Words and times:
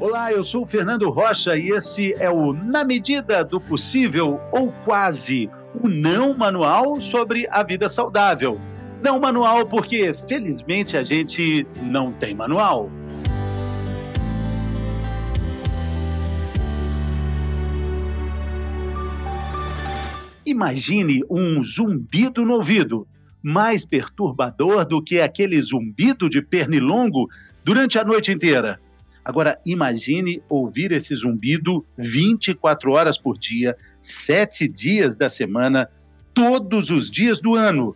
Olá, 0.00 0.32
eu 0.32 0.42
sou 0.42 0.62
o 0.62 0.66
Fernando 0.66 1.10
Rocha 1.10 1.58
e 1.58 1.68
esse 1.72 2.14
é 2.14 2.30
o 2.30 2.54
Na 2.54 2.82
Medida 2.82 3.44
do 3.44 3.60
Possível 3.60 4.40
ou 4.50 4.72
Quase, 4.82 5.50
o 5.74 5.88
não 5.88 6.34
manual 6.34 6.98
sobre 7.02 7.46
a 7.50 7.62
vida 7.62 7.86
saudável. 7.86 8.58
Não 9.02 9.20
manual 9.20 9.66
porque, 9.66 10.10
felizmente, 10.14 10.96
a 10.96 11.02
gente 11.02 11.66
não 11.82 12.12
tem 12.12 12.34
manual. 12.34 12.90
Imagine 20.46 21.22
um 21.28 21.62
zumbido 21.62 22.42
no 22.42 22.54
ouvido, 22.54 23.06
mais 23.42 23.84
perturbador 23.84 24.86
do 24.86 25.02
que 25.02 25.20
aquele 25.20 25.60
zumbido 25.60 26.30
de 26.30 26.40
pernilongo 26.40 27.28
durante 27.62 27.98
a 27.98 28.04
noite 28.04 28.32
inteira. 28.32 28.80
Agora, 29.30 29.60
imagine 29.64 30.42
ouvir 30.48 30.90
esse 30.90 31.14
zumbido 31.14 31.86
24 31.96 32.90
horas 32.90 33.16
por 33.16 33.38
dia, 33.38 33.76
sete 34.02 34.66
dias 34.66 35.16
da 35.16 35.30
semana, 35.30 35.88
todos 36.34 36.90
os 36.90 37.08
dias 37.08 37.40
do 37.40 37.54
ano. 37.54 37.94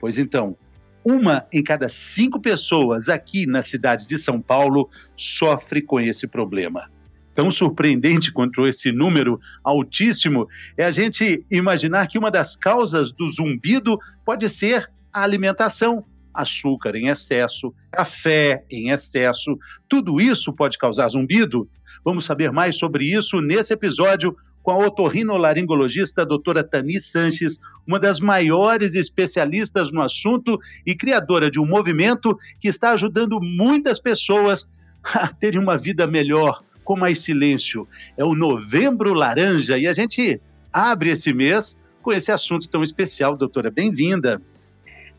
Pois 0.00 0.16
então, 0.16 0.56
uma 1.04 1.46
em 1.52 1.62
cada 1.62 1.90
cinco 1.90 2.40
pessoas 2.40 3.10
aqui 3.10 3.44
na 3.46 3.60
cidade 3.60 4.08
de 4.08 4.16
São 4.16 4.40
Paulo 4.40 4.88
sofre 5.14 5.82
com 5.82 6.00
esse 6.00 6.26
problema. 6.26 6.90
Tão 7.34 7.50
surpreendente 7.50 8.32
quanto 8.32 8.66
esse 8.66 8.90
número 8.90 9.38
altíssimo 9.62 10.48
é 10.74 10.86
a 10.86 10.90
gente 10.90 11.44
imaginar 11.50 12.06
que 12.06 12.16
uma 12.16 12.30
das 12.30 12.56
causas 12.56 13.12
do 13.12 13.30
zumbido 13.30 13.98
pode 14.24 14.48
ser 14.48 14.90
a 15.12 15.20
alimentação 15.20 16.02
açúcar 16.36 16.94
em 16.94 17.08
excesso, 17.08 17.74
café 17.90 18.64
em 18.70 18.90
excesso. 18.90 19.58
Tudo 19.88 20.20
isso 20.20 20.52
pode 20.52 20.78
causar 20.78 21.08
zumbido? 21.08 21.68
Vamos 22.04 22.24
saber 22.24 22.52
mais 22.52 22.76
sobre 22.76 23.04
isso 23.04 23.40
nesse 23.40 23.72
episódio 23.72 24.36
com 24.62 24.72
a 24.72 24.78
otorrinolaringologista 24.78 26.26
doutora 26.26 26.64
Tani 26.64 27.00
Sanches, 27.00 27.60
uma 27.86 27.98
das 27.98 28.20
maiores 28.20 28.94
especialistas 28.94 29.92
no 29.92 30.02
assunto 30.02 30.58
e 30.84 30.94
criadora 30.94 31.50
de 31.50 31.60
um 31.60 31.64
movimento 31.64 32.36
que 32.60 32.68
está 32.68 32.90
ajudando 32.90 33.40
muitas 33.40 34.00
pessoas 34.00 34.68
a 35.04 35.28
terem 35.28 35.60
uma 35.60 35.78
vida 35.78 36.06
melhor, 36.06 36.62
com 36.84 36.96
mais 36.96 37.20
silêncio. 37.20 37.86
É 38.16 38.24
o 38.24 38.34
Novembro 38.34 39.14
Laranja 39.14 39.78
e 39.78 39.86
a 39.86 39.92
gente 39.92 40.40
abre 40.72 41.10
esse 41.10 41.32
mês 41.32 41.78
com 42.02 42.12
esse 42.12 42.30
assunto 42.30 42.68
tão 42.68 42.82
especial. 42.82 43.36
Doutora, 43.36 43.70
bem-vinda. 43.70 44.42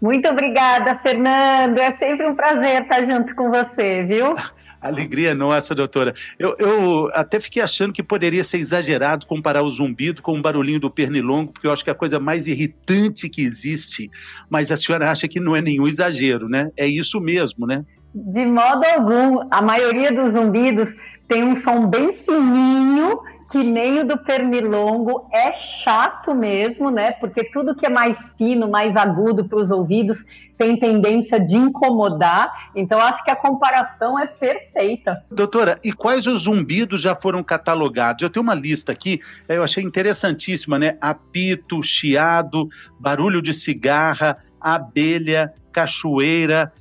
Muito 0.02 0.28
obrigada, 0.30 1.00
Fernando. 1.00 1.80
É 1.80 1.95
sempre 1.98 2.28
um 2.28 2.36
prazer 2.36 2.84
estar 2.84 3.09
junto 3.09 3.36
com 3.36 3.50
você, 3.50 4.03
viu? 4.03 4.36
Alegria 4.80 5.34
nossa, 5.34 5.73
doutora. 5.73 6.14
Eu, 6.38 6.56
eu, 6.59 7.09
até 7.14 7.40
fiquei 7.40 7.62
achando 7.64 7.92
que 7.92 8.03
poderia 8.03 8.44
ser 8.44 8.59
exagerado 8.59 9.25
comparar 9.25 9.64
o 9.64 9.70
zumbido 9.70 10.22
com 10.22 10.38
o 10.38 10.42
barulhinho 10.42 10.80
do 10.80 10.90
pernilongo, 10.90 11.52
porque 11.52 11.66
eu 11.66 11.73
acho 11.73 11.84
que 11.84 11.90
é 11.90 11.94
a 11.94 11.95
coisa 11.95 12.20
mais 12.20 12.45
irritante 12.45 13.28
que 13.28 13.42
existe. 13.42 14.09
Mas 14.50 14.72
a 14.72 14.78
senhora 14.78 15.09
acha 15.09 15.28
que 15.28 15.40
não 15.40 15.56
é 15.56 15.62
nenhum 15.62 15.88
exagero, 15.88 16.48
né? 16.48 16.70
É 16.78 16.86
isso 16.86 17.20
mesmo, 17.20 17.66
né? 17.66 17.84
De 18.14 18.45
modo 18.45 18.84
algum. 18.86 19.48
A 19.50 19.62
maioria 19.64 20.12
dos 20.12 20.34
zumbidos 20.34 20.95
tem 21.28 21.44
um 21.44 21.56
som 21.56 21.88
bem 21.88 22.14
fininho 22.14 23.20
que 23.50 23.64
nem 23.64 24.00
o 24.00 24.06
do 24.06 24.17
pernilongo 24.17 25.28
é 25.31 25.53
chato 25.53 26.36
mesmo, 26.36 26.92
né? 26.92 27.12
Porque 27.12 27.45
tudo 27.45 27.76
que 27.76 27.86
é 27.86 27.90
mais 27.90 28.30
fino, 28.38 28.70
mais 28.70 28.95
agudo 28.95 29.45
para 29.45 29.59
os 29.59 29.72
ouvidos 29.72 30.23
tem 30.58 30.78
tendência 30.78 31.40
de 31.40 31.56
incomodar. 31.56 32.72
Então, 32.75 33.00
acho 33.00 33.23
que 33.23 33.31
a 33.31 33.36
comparação 33.36 34.20
é 34.20 34.25
perfeita. 34.28 35.23
Doutora, 35.31 35.80
e 35.84 35.94
quais 35.94 36.28
os 36.28 36.44
zumbidos 36.44 37.02
já 37.02 37.16
foram 37.16 37.42
catalogados? 37.44 38.22
Eu 38.22 38.30
tenho 38.30 38.44
uma 38.44 38.56
lista 38.56 38.92
aqui, 38.92 39.20
eu 39.48 39.64
achei 39.64 39.84
interessantíssima, 39.84 40.78
né? 40.78 40.98
Apito, 41.00 41.81
chiado, 41.81 42.68
barulho 43.00 43.42
de 43.42 43.53
cigarra, 43.53 44.38
abelha, 44.59 45.53
cachoeira. 45.72 46.74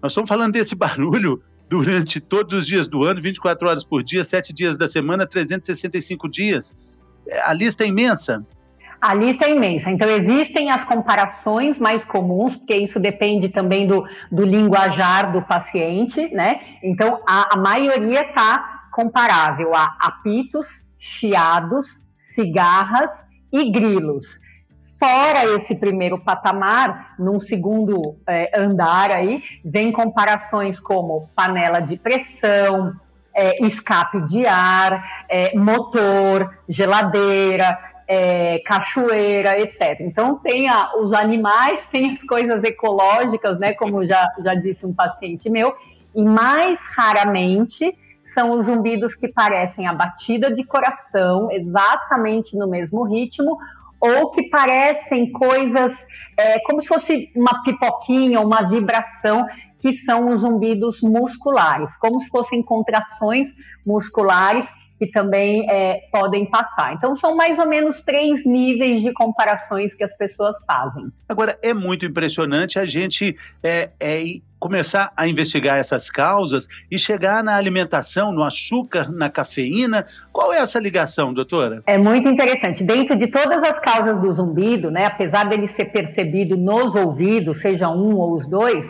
Nós 0.00 0.12
estamos 0.12 0.28
falando 0.28 0.52
desse 0.52 0.74
barulho 0.76 1.42
durante 1.72 2.20
todos 2.20 2.58
os 2.58 2.66
dias 2.66 2.86
do 2.86 3.02
ano, 3.02 3.18
24 3.18 3.66
horas 3.66 3.82
por 3.82 4.02
dia, 4.02 4.22
7 4.22 4.52
dias 4.52 4.76
da 4.76 4.86
semana, 4.86 5.26
365 5.26 6.28
dias. 6.28 6.76
É, 7.26 7.40
a 7.40 7.54
lista 7.54 7.82
é 7.82 7.86
imensa. 7.86 8.46
A 9.00 9.14
lista 9.14 9.46
é 9.46 9.52
imensa. 9.52 9.90
Então, 9.90 10.06
existem 10.06 10.70
as 10.70 10.84
comparações 10.84 11.78
mais 11.78 12.04
comuns, 12.04 12.56
porque 12.56 12.76
isso 12.76 13.00
depende 13.00 13.48
também 13.48 13.86
do, 13.86 14.04
do 14.30 14.44
linguajar 14.44 15.32
do 15.32 15.40
paciente, 15.40 16.28
né? 16.28 16.60
Então, 16.82 17.22
a, 17.26 17.54
a 17.54 17.56
maioria 17.56 18.20
está 18.20 18.82
comparável 18.92 19.74
a 19.74 19.96
apitos, 19.98 20.84
chiados, 20.98 21.98
cigarras 22.34 23.10
e 23.50 23.70
grilos. 23.70 24.38
Fora 25.02 25.44
esse 25.56 25.74
primeiro 25.74 26.16
patamar, 26.16 27.16
num 27.18 27.40
segundo 27.40 28.18
é, 28.24 28.56
andar 28.56 29.10
aí, 29.10 29.42
vem 29.64 29.90
comparações 29.90 30.78
como 30.78 31.28
panela 31.34 31.80
de 31.80 31.96
pressão, 31.96 32.92
é, 33.34 33.66
escape 33.66 34.20
de 34.26 34.46
ar, 34.46 35.24
é, 35.28 35.58
motor, 35.58 36.56
geladeira, 36.68 37.76
é, 38.06 38.60
cachoeira, 38.60 39.58
etc. 39.58 39.96
Então 40.02 40.36
tem 40.36 40.68
a, 40.68 40.94
os 40.96 41.12
animais, 41.12 41.88
tem 41.88 42.08
as 42.08 42.22
coisas 42.22 42.62
ecológicas, 42.62 43.58
né? 43.58 43.72
Como 43.72 44.04
já, 44.04 44.24
já 44.38 44.54
disse 44.54 44.86
um 44.86 44.94
paciente 44.94 45.50
meu, 45.50 45.74
e 46.14 46.24
mais 46.24 46.80
raramente 46.96 47.92
são 48.32 48.52
os 48.52 48.66
zumbidos 48.66 49.16
que 49.16 49.26
parecem 49.26 49.88
a 49.88 49.92
batida 49.92 50.54
de 50.54 50.62
coração, 50.62 51.50
exatamente 51.50 52.56
no 52.56 52.68
mesmo 52.68 53.02
ritmo, 53.02 53.58
ou 54.02 54.32
que 54.32 54.42
parecem 54.48 55.30
coisas 55.30 56.04
é, 56.36 56.58
como 56.66 56.80
se 56.80 56.88
fosse 56.88 57.30
uma 57.36 57.62
pipoquinha, 57.62 58.40
uma 58.40 58.68
vibração, 58.68 59.46
que 59.78 59.92
são 59.92 60.26
os 60.26 60.40
zumbidos 60.40 61.00
musculares, 61.00 61.96
como 61.98 62.18
se 62.20 62.28
fossem 62.28 62.64
contrações 62.64 63.48
musculares 63.86 64.68
que 64.98 65.06
também 65.06 65.68
é, 65.70 66.00
podem 66.12 66.46
passar. 66.46 66.94
Então, 66.94 67.14
são 67.14 67.36
mais 67.36 67.58
ou 67.58 67.68
menos 67.68 68.02
três 68.02 68.44
níveis 68.44 69.02
de 69.02 69.12
comparações 69.12 69.94
que 69.94 70.02
as 70.04 70.16
pessoas 70.16 70.56
fazem. 70.64 71.12
Agora, 71.28 71.58
é 71.62 71.72
muito 71.72 72.04
impressionante 72.04 72.78
a 72.78 72.86
gente 72.86 73.36
é, 73.62 73.90
é, 74.00 74.22
começar 74.62 75.12
a 75.16 75.26
investigar 75.26 75.76
essas 75.76 76.08
causas 76.08 76.68
e 76.88 76.96
chegar 76.96 77.42
na 77.42 77.56
alimentação, 77.56 78.30
no 78.30 78.44
açúcar, 78.44 79.10
na 79.10 79.28
cafeína. 79.28 80.04
Qual 80.32 80.52
é 80.54 80.58
essa 80.58 80.78
ligação, 80.78 81.34
doutora? 81.34 81.82
É 81.84 81.98
muito 81.98 82.28
interessante. 82.28 82.84
Dentro 82.84 83.16
de 83.16 83.26
todas 83.26 83.60
as 83.64 83.80
causas 83.80 84.20
do 84.20 84.32
zumbido, 84.32 84.88
né, 84.88 85.06
apesar 85.06 85.48
dele 85.48 85.66
ser 85.66 85.86
percebido 85.86 86.56
nos 86.56 86.94
ouvidos, 86.94 87.60
seja 87.60 87.88
um 87.88 88.14
ou 88.14 88.34
os 88.34 88.46
dois, 88.46 88.88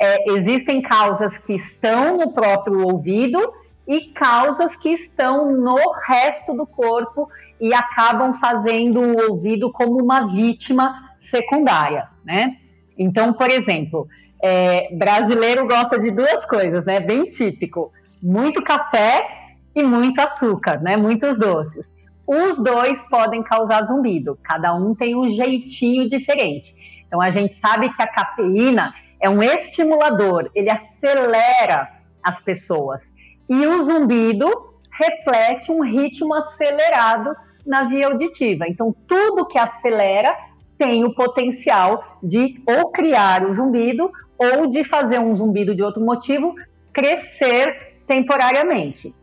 é, 0.00 0.32
existem 0.32 0.82
causas 0.82 1.38
que 1.38 1.54
estão 1.54 2.16
no 2.18 2.32
próprio 2.32 2.84
ouvido 2.84 3.38
e 3.86 4.06
causas 4.06 4.74
que 4.74 4.88
estão 4.88 5.52
no 5.52 5.76
resto 6.04 6.52
do 6.52 6.66
corpo 6.66 7.28
e 7.60 7.72
acabam 7.72 8.34
fazendo 8.34 9.00
o 9.00 9.30
ouvido 9.30 9.70
como 9.70 10.02
uma 10.02 10.26
vítima 10.26 11.14
secundária, 11.16 12.08
né? 12.24 12.56
Então, 12.98 13.32
por 13.32 13.50
exemplo, 13.50 14.08
é, 14.42 14.92
brasileiro 14.94 15.66
gosta 15.68 15.98
de 15.98 16.10
duas 16.10 16.44
coisas, 16.44 16.84
né? 16.84 16.98
Bem 16.98 17.30
típico: 17.30 17.92
muito 18.20 18.60
café 18.62 19.54
e 19.74 19.82
muito 19.82 20.20
açúcar, 20.20 20.80
né? 20.82 20.96
Muitos 20.96 21.38
doces. 21.38 21.86
Os 22.26 22.58
dois 22.58 23.02
podem 23.08 23.42
causar 23.42 23.86
zumbido, 23.86 24.38
cada 24.42 24.74
um 24.74 24.94
tem 24.94 25.14
um 25.16 25.28
jeitinho 25.30 26.08
diferente. 26.08 26.74
Então, 27.06 27.20
a 27.20 27.30
gente 27.30 27.54
sabe 27.56 27.92
que 27.94 28.02
a 28.02 28.06
cafeína 28.06 28.94
é 29.20 29.28
um 29.28 29.42
estimulador, 29.42 30.50
ele 30.54 30.70
acelera 30.70 31.90
as 32.22 32.40
pessoas. 32.40 33.14
E 33.48 33.66
o 33.66 33.82
zumbido 33.82 34.48
reflete 34.90 35.70
um 35.70 35.82
ritmo 35.82 36.34
acelerado 36.34 37.34
na 37.66 37.84
via 37.84 38.06
auditiva. 38.06 38.66
Então, 38.68 38.94
tudo 39.06 39.46
que 39.46 39.58
acelera 39.58 40.34
tem 40.82 41.04
o 41.04 41.14
potencial 41.14 42.18
de 42.20 42.60
ou 42.66 42.90
criar 42.90 43.46
o 43.48 43.54
zumbido 43.54 44.10
ou 44.36 44.66
de 44.66 44.82
fazer 44.82 45.20
um 45.20 45.34
zumbido 45.36 45.76
de 45.76 45.82
outro 45.82 46.04
motivo 46.04 46.56
crescer 46.92 48.00
temporariamente. 48.04 49.14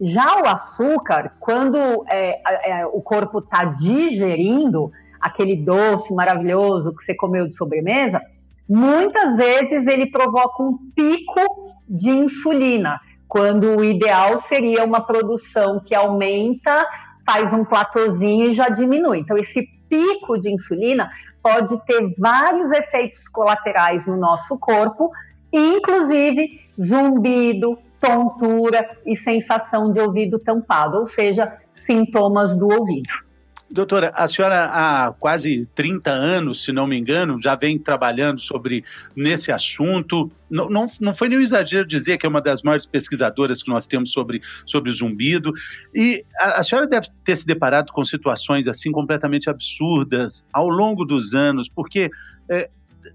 Já 0.00 0.40
o 0.42 0.48
açúcar, 0.48 1.36
quando 1.38 1.76
é, 2.08 2.40
é, 2.70 2.86
o 2.86 3.02
corpo 3.02 3.40
está 3.40 3.66
digerindo 3.66 4.90
aquele 5.20 5.56
doce 5.56 6.12
maravilhoso 6.14 6.96
que 6.96 7.04
você 7.04 7.14
comeu 7.14 7.46
de 7.48 7.56
sobremesa, 7.56 8.20
muitas 8.66 9.36
vezes 9.36 9.86
ele 9.86 10.06
provoca 10.06 10.62
um 10.62 10.78
pico 10.96 11.74
de 11.86 12.08
insulina, 12.08 12.98
quando 13.28 13.76
o 13.76 13.84
ideal 13.84 14.38
seria 14.38 14.84
uma 14.84 15.02
produção 15.02 15.80
que 15.84 15.94
aumenta, 15.94 16.86
faz 17.26 17.52
um 17.52 17.64
platôzinho 17.64 18.50
e 18.50 18.52
já 18.54 18.70
diminui. 18.70 19.18
Então, 19.18 19.36
esse 19.36 19.68
pico 19.94 20.36
de 20.38 20.50
insulina 20.50 21.08
pode 21.40 21.78
ter 21.86 22.14
vários 22.18 22.70
efeitos 22.72 23.28
colaterais 23.28 24.04
no 24.06 24.16
nosso 24.16 24.58
corpo, 24.58 25.12
inclusive 25.52 26.60
zumbido, 26.82 27.78
tontura 28.00 28.98
e 29.06 29.16
sensação 29.16 29.92
de 29.92 30.00
ouvido 30.00 30.38
tampado, 30.38 30.98
ou 30.98 31.06
seja, 31.06 31.52
sintomas 31.72 32.56
do 32.56 32.66
ouvido. 32.66 33.23
Doutora, 33.70 34.12
a 34.14 34.28
senhora 34.28 34.66
há 34.66 35.12
quase 35.12 35.66
30 35.74 36.10
anos, 36.10 36.64
se 36.64 36.70
não 36.70 36.86
me 36.86 36.96
engano, 36.96 37.40
já 37.42 37.56
vem 37.56 37.78
trabalhando 37.78 38.38
sobre 38.38 38.84
nesse 39.16 39.50
assunto. 39.50 40.30
Não, 40.50 40.68
não, 40.68 40.86
não 41.00 41.14
foi 41.14 41.28
nenhum 41.28 41.40
exagero 41.40 41.86
dizer 41.86 42.18
que 42.18 42.26
é 42.26 42.28
uma 42.28 42.42
das 42.42 42.62
maiores 42.62 42.84
pesquisadoras 42.84 43.62
que 43.62 43.70
nós 43.70 43.86
temos 43.86 44.12
sobre, 44.12 44.40
sobre 44.66 44.92
zumbido. 44.92 45.52
E 45.94 46.22
a, 46.38 46.60
a 46.60 46.62
senhora 46.62 46.86
deve 46.86 47.08
ter 47.24 47.36
se 47.36 47.46
deparado 47.46 47.90
com 47.92 48.04
situações 48.04 48.68
assim 48.68 48.92
completamente 48.92 49.48
absurdas 49.48 50.44
ao 50.52 50.68
longo 50.68 51.04
dos 51.04 51.34
anos, 51.34 51.68
porque 51.68 52.10
é, 52.50 52.70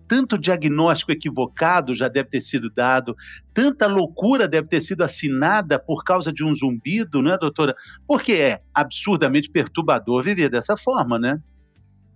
tanto 0.07 0.37
diagnóstico 0.37 1.11
equivocado 1.11 1.93
já 1.93 2.07
deve 2.07 2.29
ter 2.29 2.41
sido 2.41 2.69
dado, 2.69 3.15
tanta 3.53 3.87
loucura 3.87 4.47
deve 4.47 4.67
ter 4.67 4.81
sido 4.81 5.03
assinada 5.03 5.79
por 5.79 6.03
causa 6.03 6.31
de 6.31 6.43
um 6.43 6.53
zumbido, 6.53 7.21
né, 7.21 7.37
doutora? 7.37 7.75
Porque 8.07 8.33
é 8.33 8.61
absurdamente 8.73 9.49
perturbador 9.49 10.23
viver 10.23 10.49
dessa 10.49 10.75
forma, 10.77 11.17
né? 11.17 11.39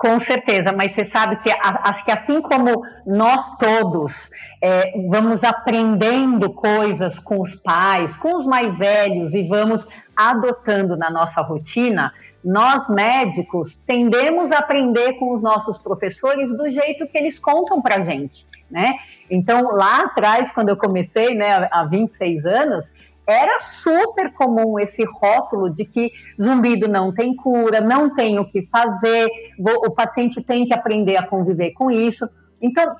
Com 0.04 0.20
certeza, 0.20 0.74
mas 0.74 0.94
você 0.94 1.06
sabe 1.06 1.38
que 1.38 1.50
acho 1.62 2.04
que 2.04 2.12
assim 2.12 2.42
como 2.42 2.84
nós 3.06 3.56
todos 3.56 4.30
é, 4.62 4.92
vamos 5.08 5.46
aprendendo 5.46 6.52
coisas 6.52 7.18
com 7.20 7.40
os 7.40 7.56
pais, 7.56 8.18
com 8.18 8.36
os 8.36 8.46
mais 8.46 8.78
velhos 8.78 9.34
e 9.34 9.48
vamos 9.48 9.88
adotando 10.14 10.98
na 10.98 11.10
nossa 11.10 11.40
rotina, 11.40 12.14
nós 12.44 12.90
médicos 12.90 13.82
tendemos 13.88 14.52
a 14.52 14.58
aprender 14.58 15.14
com 15.14 15.34
os 15.34 15.42
nossos 15.42 15.78
professores 15.78 16.52
do 16.52 16.70
jeito 16.70 17.08
que 17.08 17.18
eles 17.18 17.40
contam 17.40 17.82
para 17.82 18.02
gente, 18.02 18.46
né? 18.70 18.96
Então, 19.32 19.72
lá 19.72 20.02
atrás, 20.02 20.52
quando 20.52 20.68
eu 20.68 20.76
comecei, 20.76 21.34
né, 21.34 21.70
há 21.72 21.86
26 21.86 22.46
anos, 22.46 22.92
era 23.26 23.60
super 23.60 24.34
comum 24.34 24.78
esse 24.78 25.04
rótulo 25.06 25.70
de 25.70 25.86
que 25.86 26.12
zumbido 26.42 26.88
não 26.88 27.14
tem 27.14 27.36
cura, 27.36 27.80
não 27.80 28.14
tem 28.14 28.38
o 28.40 28.46
que 28.46 28.62
fazer, 28.64 29.30
o 29.60 29.92
paciente 29.92 30.42
tem 30.42 30.66
que 30.66 30.74
aprender 30.74 31.16
a 31.16 31.26
conviver 31.26 31.72
com 31.72 31.90
isso. 31.90 32.28
Então, 32.62 32.96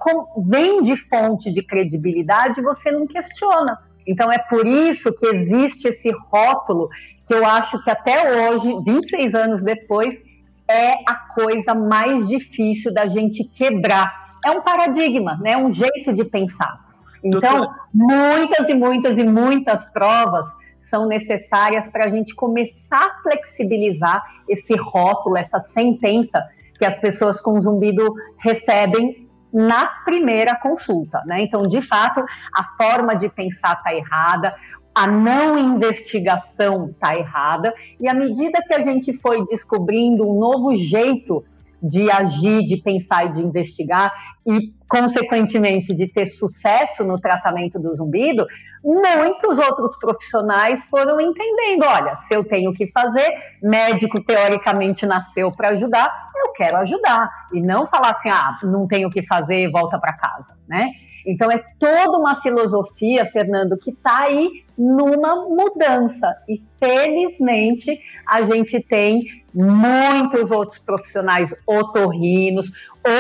vem 0.46 0.82
de 0.82 0.96
fonte 0.96 1.52
de 1.52 1.62
credibilidade, 1.62 2.62
você 2.62 2.92
não 2.92 3.08
questiona. 3.08 3.80
Então, 4.06 4.32
é 4.32 4.38
por 4.38 4.66
isso 4.66 5.14
que 5.14 5.26
existe 5.26 5.88
esse 5.88 6.12
rótulo 6.30 6.90
que 7.26 7.34
eu 7.34 7.46
acho 7.46 7.82
que 7.84 7.90
até 7.90 8.50
hoje, 8.52 8.70
26 8.84 9.34
anos 9.34 9.64
depois, 9.64 10.20
é 10.68 10.92
a 11.08 11.16
coisa 11.34 11.74
mais 11.74 12.28
difícil 12.28 12.94
da 12.94 13.08
gente 13.08 13.44
quebrar. 13.44 14.38
É 14.46 14.52
um 14.52 14.62
paradigma, 14.62 15.38
né? 15.42 15.56
um 15.56 15.72
jeito 15.72 16.12
de 16.14 16.26
pensar. 16.26 16.83
Então, 17.24 17.60
Doutora. 17.60 17.80
muitas 17.94 18.70
e 18.70 18.74
muitas 18.74 19.18
e 19.18 19.24
muitas 19.24 19.86
provas 19.88 20.46
são 20.82 21.08
necessárias 21.08 21.88
para 21.88 22.06
a 22.06 22.10
gente 22.10 22.36
começar 22.36 23.04
a 23.04 23.22
flexibilizar 23.24 24.22
esse 24.48 24.76
rótulo, 24.76 25.38
essa 25.38 25.60
sentença 25.60 26.44
que 26.78 26.86
as 26.86 26.98
pessoas 27.00 27.40
com 27.40 27.60
zumbido 27.62 28.14
recebem 28.38 29.28
na 29.52 29.86
primeira 30.04 30.56
consulta, 30.56 31.22
né? 31.26 31.42
Então, 31.42 31.64
de 31.64 31.82
fato, 31.82 32.24
a 32.56 32.64
forma 32.76 33.16
de 33.16 33.30
pensar 33.30 33.74
está 33.74 33.94
errada, 33.94 34.56
a 34.96 35.08
não 35.08 35.58
investigação 35.58 36.90
está 36.90 37.16
errada, 37.16 37.74
e 38.00 38.08
à 38.08 38.14
medida 38.14 38.62
que 38.68 38.74
a 38.74 38.82
gente 38.82 39.14
foi 39.20 39.46
descobrindo 39.48 40.28
um 40.28 40.40
novo 40.40 40.76
jeito 40.76 41.44
de 41.84 42.10
agir, 42.10 42.66
de 42.66 42.78
pensar 42.78 43.26
e 43.26 43.34
de 43.34 43.42
investigar, 43.42 44.12
e, 44.46 44.74
consequentemente, 44.88 45.94
de 45.94 46.08
ter 46.08 46.26
sucesso 46.26 47.04
no 47.04 47.20
tratamento 47.20 47.78
do 47.78 47.94
zumbido, 47.94 48.46
muitos 48.84 49.58
outros 49.58 49.98
profissionais 49.98 50.86
foram 50.86 51.20
entendendo: 51.20 51.86
olha, 51.86 52.16
se 52.18 52.34
eu 52.34 52.44
tenho 52.44 52.74
que 52.74 52.90
fazer, 52.92 53.30
médico 53.62 54.24
teoricamente 54.24 55.06
nasceu 55.06 55.52
para 55.52 55.70
ajudar, 55.70 56.10
eu 56.46 56.54
quero 56.54 56.78
ajudar, 56.78 57.30
e 57.54 57.62
não 57.62 57.86
falar 57.86 58.12
assim: 58.12 58.30
ah, 58.30 58.58
não 58.64 58.88
tenho 58.88 59.10
o 59.10 59.12
que 59.12 59.26
fazer, 59.26 59.70
volta 59.70 60.00
para 60.00 60.14
casa, 60.14 60.58
né? 60.68 60.90
Então 61.26 61.52
é 61.52 61.64
toda 61.80 62.18
uma 62.18 62.36
filosofia, 62.42 63.26
Fernando, 63.26 63.78
que 63.78 63.92
está 63.92 64.24
aí 64.24 64.64
numa 64.78 65.48
mudança. 65.48 66.36
E 66.48 66.62
felizmente 66.80 68.00
a 68.26 68.42
gente 68.44 68.80
tem 68.82 69.24
muitos 69.54 70.52
outros 70.52 70.80
profissionais 70.80 71.54
otorrinos, 71.66 72.72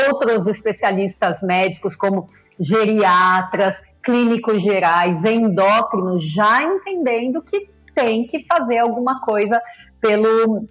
outros 0.08 0.48
especialistas 0.48 1.42
médicos 1.42 1.96
como 1.96 2.28
geriatras, 2.60 3.82
clínicos 4.02 4.62
gerais, 4.62 5.24
endócrinos, 5.24 6.24
já 6.24 6.62
entendendo 6.62 7.42
que 7.42 7.70
tem 7.96 8.26
que 8.28 8.44
fazer 8.46 8.80
alguma 8.80 9.22
coisa 9.22 9.62
pelo 10.02 10.68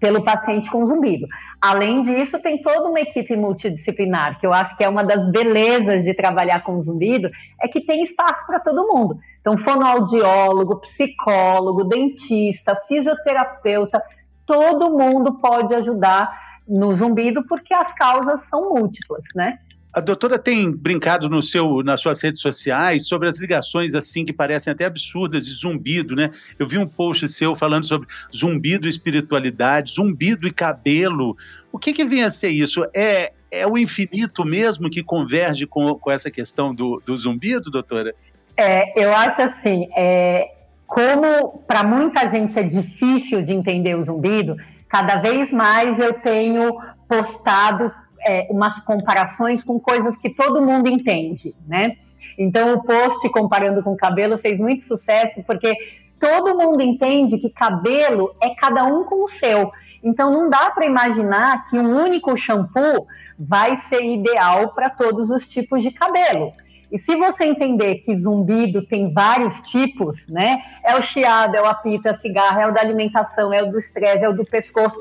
pelo 0.00 0.22
paciente 0.22 0.70
com 0.70 0.84
zumbido. 0.84 1.26
Além 1.66 2.02
disso, 2.02 2.38
tem 2.38 2.60
toda 2.60 2.90
uma 2.90 3.00
equipe 3.00 3.34
multidisciplinar, 3.34 4.38
que 4.38 4.46
eu 4.46 4.52
acho 4.52 4.76
que 4.76 4.84
é 4.84 4.88
uma 4.88 5.02
das 5.02 5.24
belezas 5.24 6.04
de 6.04 6.12
trabalhar 6.12 6.62
com 6.62 6.82
zumbido, 6.82 7.30
é 7.58 7.66
que 7.66 7.80
tem 7.80 8.02
espaço 8.02 8.46
para 8.46 8.60
todo 8.60 8.86
mundo. 8.86 9.18
Então, 9.40 9.56
fonoaudiólogo, 9.56 10.82
psicólogo, 10.82 11.84
dentista, 11.84 12.76
fisioterapeuta, 12.86 14.02
todo 14.44 14.90
mundo 14.90 15.38
pode 15.38 15.74
ajudar 15.74 16.38
no 16.68 16.94
zumbido, 16.94 17.42
porque 17.46 17.72
as 17.72 17.94
causas 17.94 18.42
são 18.42 18.74
múltiplas, 18.74 19.24
né? 19.34 19.58
A 19.94 20.00
doutora 20.00 20.40
tem 20.40 20.72
brincado 20.72 21.30
no 21.30 21.40
seu, 21.40 21.80
nas 21.84 22.00
suas 22.00 22.20
redes 22.20 22.40
sociais 22.40 23.06
sobre 23.06 23.28
as 23.28 23.38
ligações 23.38 23.94
assim 23.94 24.24
que 24.24 24.32
parecem 24.32 24.72
até 24.72 24.86
absurdas 24.86 25.46
de 25.46 25.52
zumbido, 25.54 26.16
né? 26.16 26.30
Eu 26.58 26.66
vi 26.66 26.76
um 26.78 26.86
post 26.86 27.28
seu 27.28 27.54
falando 27.54 27.86
sobre 27.86 28.08
zumbido 28.34 28.88
e 28.88 28.90
espiritualidade, 28.90 29.92
zumbido 29.92 30.48
e 30.48 30.52
cabelo. 30.52 31.36
O 31.70 31.78
que, 31.78 31.92
que 31.92 32.04
vem 32.04 32.24
a 32.24 32.30
ser 32.32 32.48
isso? 32.48 32.84
É, 32.92 33.32
é 33.52 33.64
o 33.68 33.78
infinito 33.78 34.44
mesmo 34.44 34.90
que 34.90 35.00
converge 35.00 35.64
com, 35.64 35.94
com 35.94 36.10
essa 36.10 36.28
questão 36.28 36.74
do, 36.74 37.00
do 37.06 37.16
zumbido, 37.16 37.70
doutora? 37.70 38.12
É, 38.56 39.00
eu 39.00 39.14
acho 39.14 39.42
assim, 39.42 39.88
é, 39.96 40.50
como 40.88 41.62
para 41.68 41.84
muita 41.84 42.28
gente 42.28 42.58
é 42.58 42.64
difícil 42.64 43.42
de 43.42 43.52
entender 43.52 43.94
o 43.94 44.02
zumbido, 44.02 44.56
cada 44.88 45.16
vez 45.16 45.52
mais 45.52 45.96
eu 46.00 46.14
tenho 46.14 46.76
postado 47.08 47.92
é, 48.24 48.46
umas 48.50 48.80
comparações 48.80 49.62
com 49.62 49.78
coisas 49.78 50.16
que 50.16 50.30
todo 50.30 50.62
mundo 50.62 50.88
entende, 50.88 51.54
né? 51.66 51.96
Então 52.38 52.74
o 52.74 52.82
post 52.82 53.28
comparando 53.30 53.82
com 53.82 53.96
cabelo 53.96 54.38
fez 54.38 54.58
muito 54.58 54.82
sucesso 54.82 55.42
porque 55.46 55.76
todo 56.18 56.56
mundo 56.56 56.82
entende 56.82 57.38
que 57.38 57.50
cabelo 57.50 58.34
é 58.42 58.54
cada 58.54 58.84
um 58.84 59.04
com 59.04 59.24
o 59.24 59.28
seu. 59.28 59.70
Então 60.02 60.30
não 60.30 60.48
dá 60.48 60.70
para 60.70 60.86
imaginar 60.86 61.66
que 61.66 61.78
um 61.78 62.02
único 62.02 62.36
shampoo 62.36 63.06
vai 63.38 63.78
ser 63.88 64.02
ideal 64.02 64.74
para 64.74 64.90
todos 64.90 65.30
os 65.30 65.46
tipos 65.46 65.82
de 65.82 65.90
cabelo. 65.90 66.52
E 66.92 66.98
se 66.98 67.16
você 67.16 67.44
entender 67.44 67.96
que 67.96 68.14
zumbido 68.14 68.86
tem 68.86 69.12
vários 69.12 69.60
tipos, 69.60 70.26
né? 70.28 70.62
É 70.84 70.94
o 70.94 71.02
chiado, 71.02 71.56
é 71.56 71.60
o 71.60 71.66
apito, 71.66 72.06
é 72.06 72.12
o 72.12 72.14
cigarro, 72.14 72.60
é 72.60 72.68
o 72.68 72.72
da 72.72 72.80
alimentação, 72.80 73.52
é 73.52 73.62
o 73.62 73.70
do 73.70 73.78
estresse, 73.78 74.24
é 74.24 74.28
o 74.28 74.32
do 74.32 74.44
pescoço 74.44 75.00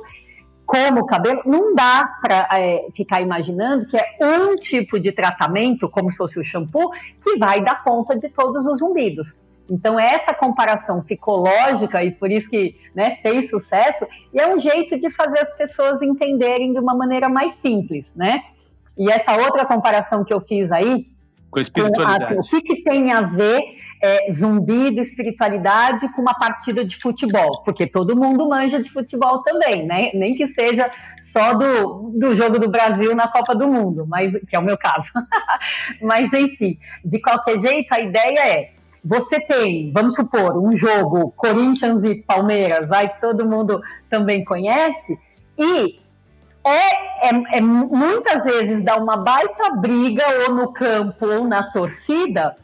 como 0.65 1.01
o 1.01 1.05
cabelo, 1.05 1.41
não 1.46 1.75
dá 1.75 2.10
para 2.22 2.48
é, 2.58 2.88
ficar 2.96 3.22
imaginando 3.22 3.86
que 3.86 3.98
é 3.98 4.17
um 4.22 4.55
tipo 4.55 5.00
de 5.00 5.12
tratamento, 5.12 5.89
como 5.89 6.10
se 6.10 6.17
fosse 6.17 6.39
o 6.39 6.43
shampoo, 6.43 6.91
que 7.22 7.38
vai 7.38 7.62
dar 7.62 7.84
conta 7.84 8.17
de 8.17 8.29
todos 8.29 8.65
os 8.65 8.79
zumbidos. 8.79 9.38
Então, 9.70 10.00
essa 10.00 10.34
comparação 10.34 11.01
ficou 11.03 11.38
lógica 11.38 12.03
e 12.03 12.12
por 12.12 12.29
isso 12.32 12.50
que 12.50 12.75
né, 12.93 13.17
fez 13.22 13.50
sucesso, 13.50 14.05
e 14.34 14.39
é 14.39 14.53
um 14.53 14.60
jeito 14.60 15.00
de 15.00 15.10
fazer 15.10 15.39
as 15.39 15.55
pessoas 15.55 16.01
entenderem 16.01 16.74
de 16.74 16.79
uma 16.79 16.96
maneira 16.96 17.29
mais 17.29 17.53
simples, 17.55 18.12
né? 18.15 18.41
E 18.98 19.10
essa 19.10 19.36
outra 19.38 19.65
comparação 19.65 20.24
que 20.24 20.34
eu 20.34 20.41
fiz 20.41 20.72
aí, 20.72 21.08
com 21.50 21.60
a 21.60 21.62
espiritualidade. 21.62 22.36
Com 22.36 22.41
a, 22.41 22.43
o 22.43 22.48
que, 22.48 22.62
que 22.62 22.84
tem 22.84 23.12
a 23.12 23.22
ver 23.22 23.62
é, 24.03 24.29
zumbi 24.33 24.91
de 24.91 25.00
espiritualidade 25.00 26.12
com 26.12 26.22
uma 26.22 26.33
partida 26.33 26.83
de 26.83 26.98
futebol, 26.98 27.63
porque 27.63 27.88
todo 27.88 28.17
mundo 28.17 28.50
manja 28.50 28.81
de 28.81 28.89
futebol 28.89 29.41
também, 29.43 29.86
né? 29.86 30.12
Nem 30.13 30.36
que 30.36 30.45
seja 30.50 30.91
só 31.31 31.53
do, 31.53 32.12
do 32.13 32.36
jogo 32.36 32.60
do 32.60 32.69
Brasil 32.69 33.15
na 33.15 33.29
Copa 33.29 33.55
do 33.55 33.65
Mundo, 33.65 34.05
mas, 34.05 34.33
que 34.45 34.57
é 34.57 34.60
o 34.60 34.62
meu 34.62 34.77
caso. 34.77 35.10
mas, 36.03 36.33
enfim, 36.33 36.77
de 37.05 37.22
qualquer 37.22 37.57
jeito, 37.60 37.93
a 37.93 38.01
ideia 38.01 38.39
é 38.39 38.72
você 39.01 39.39
tem, 39.39 39.91
vamos 39.93 40.15
supor, 40.15 40.57
um 40.57 40.75
jogo 40.75 41.31
Corinthians 41.38 42.03
e 42.03 42.15
Palmeiras, 42.15 42.91
aí 42.91 43.10
todo 43.22 43.50
mundo 43.50 43.81
também 44.10 44.43
conhece, 44.43 45.17
e 45.57 46.00
é, 46.65 47.29
é, 47.29 47.57
é, 47.57 47.62
muitas 47.62 48.43
vezes 48.43 48.83
dá 48.83 48.95
uma 48.95 49.17
baita 49.17 49.75
briga 49.75 50.24
ou 50.48 50.55
no 50.55 50.72
campo 50.72 51.25
ou 51.25 51.45
na 51.45 51.72
torcida, 51.72 52.55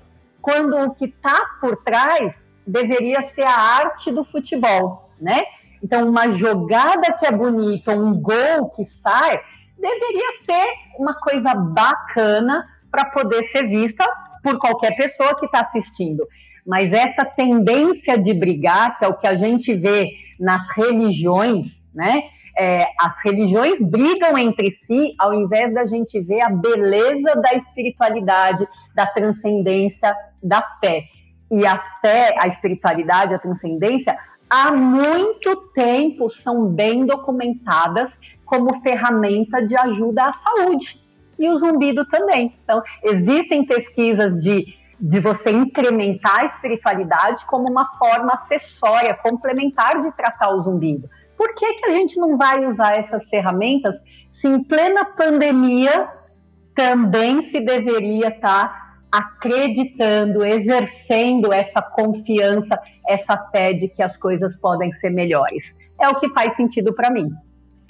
quando 0.42 0.76
o 0.78 0.94
que 0.94 1.06
está 1.06 1.58
por 1.60 1.78
trás 1.78 2.36
deveria 2.66 3.22
ser 3.24 3.44
a 3.44 3.60
arte 3.60 4.12
do 4.12 4.24
futebol, 4.24 5.10
né? 5.20 5.44
Então, 5.82 6.08
uma 6.08 6.30
jogada 6.32 7.14
que 7.14 7.26
é 7.26 7.32
bonita, 7.32 7.94
um 7.94 8.20
gol 8.20 8.70
que 8.76 8.84
sai, 8.86 9.40
deveria 9.78 10.32
ser 10.44 10.68
uma 10.98 11.14
coisa 11.14 11.54
bacana 11.56 12.68
para 12.92 13.06
poder 13.06 13.44
ser 13.46 13.68
vista 13.68 14.06
por 14.44 14.58
qualquer 14.58 14.96
pessoa 14.96 15.38
que 15.40 15.46
está 15.46 15.62
assistindo. 15.62 16.28
mas 16.66 16.92
essa 16.92 17.26
tendência 17.26 18.16
de 18.16 18.32
brigar, 18.32 19.00
que 19.00 19.06
é 19.06 19.08
o 19.08 19.18
que 19.18 19.26
a 19.26 19.34
gente 19.34 19.74
vê 19.74 20.12
nas 20.40 20.70
religiões, 20.76 21.82
né? 21.94 22.22
É, 22.62 22.86
as 23.00 23.18
religiões 23.24 23.80
brigam 23.82 24.38
entre 24.38 24.70
si 24.70 25.16
ao 25.18 25.34
invés 25.34 25.74
da 25.74 25.86
gente 25.86 26.20
ver 26.20 26.42
a 26.42 26.50
beleza 26.50 27.34
da 27.36 27.54
espiritualidade, 27.58 28.68
da 28.94 29.06
transcendência, 29.06 30.14
da 30.44 30.62
fé. 30.82 31.06
E 31.50 31.66
a 31.66 31.82
fé, 32.02 32.36
a 32.38 32.48
espiritualidade, 32.48 33.34
a 33.34 33.40
transcendência, 33.40 34.18
há 34.50 34.74
muito 34.74 35.56
tempo 35.74 36.30
são 36.30 36.66
bem 36.66 37.06
documentadas 37.06 38.20
como 38.46 38.82
ferramenta 38.82 39.66
de 39.66 39.78
ajuda 39.78 40.26
à 40.26 40.32
saúde. 40.34 41.02
E 41.38 41.48
o 41.48 41.56
zumbido 41.56 42.04
também. 42.08 42.54
Então, 42.62 42.84
existem 43.04 43.66
pesquisas 43.66 44.44
de, 44.44 44.66
de 45.00 45.20
você 45.22 45.50
incrementar 45.50 46.42
a 46.42 46.46
espiritualidade 46.46 47.46
como 47.46 47.70
uma 47.70 47.86
forma 47.96 48.34
acessória, 48.34 49.14
complementar 49.14 50.00
de 50.02 50.12
tratar 50.12 50.50
o 50.50 50.62
zumbido. 50.62 51.10
Por 51.40 51.56
que, 51.56 51.76
que 51.76 51.86
a 51.86 51.92
gente 51.92 52.20
não 52.20 52.38
vai 52.38 52.66
usar 52.68 52.98
essas 52.98 53.30
ferramentas 53.30 53.96
se 54.34 54.46
em 54.46 54.62
plena 54.62 55.06
pandemia 55.06 56.10
também 56.76 57.42
se 57.42 57.62
deveria 57.62 58.28
estar 58.28 58.68
tá 58.68 59.00
acreditando, 59.10 60.46
exercendo 60.46 61.54
essa 61.54 61.82
confiança, 61.82 62.78
essa 63.08 63.38
fé 63.54 63.72
de 63.72 63.88
que 63.88 64.04
as 64.04 64.18
coisas 64.18 64.54
podem 64.58 64.92
ser 64.92 65.12
melhores? 65.12 65.74
É 65.98 66.10
o 66.10 66.20
que 66.20 66.28
faz 66.34 66.54
sentido 66.58 66.94
para 66.94 67.10
mim. 67.10 67.32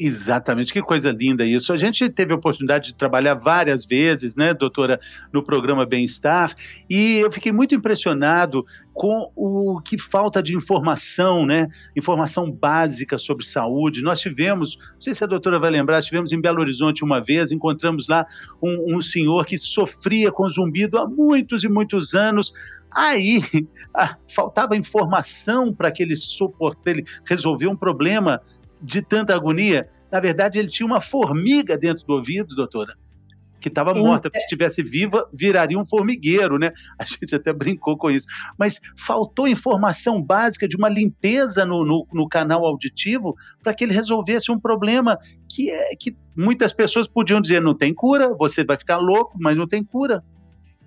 Exatamente, 0.02 0.72
que 0.72 0.82
coisa 0.82 1.12
linda 1.12 1.46
isso. 1.46 1.74
A 1.74 1.78
gente 1.78 2.08
teve 2.10 2.32
a 2.32 2.36
oportunidade 2.38 2.88
de 2.88 2.96
trabalhar 2.96 3.34
várias 3.34 3.86
vezes, 3.86 4.34
né, 4.34 4.54
doutora, 4.54 4.98
no 5.34 5.44
programa 5.44 5.86
Bem-Estar, 5.86 6.56
e 6.90 7.18
eu 7.18 7.30
fiquei 7.30 7.52
muito 7.52 7.76
impressionado 7.76 8.66
com 8.94 9.30
o 9.36 9.82
que 9.82 9.98
falta 9.98 10.42
de 10.42 10.56
informação, 10.56 11.46
né? 11.46 11.68
Informação 11.96 12.50
básica 12.50 13.18
sobre 13.18 13.46
saúde. 13.46 14.02
Nós 14.02 14.22
tivemos, 14.22 14.78
não 14.78 15.02
sei 15.02 15.14
se 15.14 15.24
a 15.24 15.28
doutora 15.28 15.60
vai 15.60 15.70
lembrar, 15.70 16.02
tivemos 16.02 16.32
em 16.32 16.40
Belo 16.40 16.62
Horizonte 16.62 17.04
uma 17.04 17.22
vez, 17.22 17.52
encontramos 17.52 18.08
lá 18.08 18.26
um, 18.62 18.98
um 18.98 19.02
senhor 19.02 19.46
que 19.46 19.58
sofria 19.58 20.32
com 20.32 20.48
zumbido 20.48 20.98
há 20.98 21.06
muitos 21.06 21.64
e 21.64 21.70
muitos 21.70 22.14
anos. 22.14 22.54
Aí 22.92 23.42
faltava 24.34 24.76
informação 24.76 25.74
para 25.74 25.92
que 25.92 26.04
ele 26.04 26.16
ele 26.86 27.04
resolver 27.26 27.68
um 27.68 27.76
problema 27.76 28.42
de 28.82 29.02
tanta 29.02 29.36
agonia. 29.36 29.90
Na 30.12 30.20
verdade, 30.20 30.58
ele 30.58 30.68
tinha 30.68 30.86
uma 30.86 31.02
formiga 31.02 31.78
dentro 31.78 32.06
do 32.06 32.14
ouvido, 32.14 32.56
doutora, 32.56 32.96
que 33.60 33.68
estava 33.68 33.94
morta, 33.94 34.30
porque 34.30 34.40
se 34.40 34.46
estivesse 34.46 34.82
viva, 34.82 35.30
viraria 35.34 35.78
um 35.78 35.86
formigueiro, 35.86 36.58
né? 36.58 36.72
A 36.98 37.04
gente 37.06 37.36
até 37.36 37.52
brincou 37.54 37.98
com 37.98 38.10
isso. 38.10 38.26
Mas 38.58 38.80
faltou 38.98 39.48
informação 39.48 40.22
básica 40.22 40.68
de 40.68 40.76
uma 40.76 40.90
limpeza 40.90 41.66
no, 41.66 41.86
no, 41.86 42.08
no 42.12 42.28
canal 42.28 42.66
auditivo 42.66 43.36
para 43.62 43.74
que 43.74 43.84
ele 43.84 43.94
resolvesse 43.94 44.52
um 44.52 44.60
problema 44.60 45.18
que, 45.48 45.70
é, 45.70 45.96
que 45.96 46.16
muitas 46.36 46.74
pessoas 46.74 47.08
podiam 47.08 47.42
dizer: 47.42 47.62
não 47.62 47.76
tem 47.76 47.94
cura, 47.94 48.34
você 48.36 48.64
vai 48.64 48.78
ficar 48.78 48.98
louco, 48.98 49.38
mas 49.40 49.58
não 49.58 49.68
tem 49.68 49.84
cura. 49.84 50.24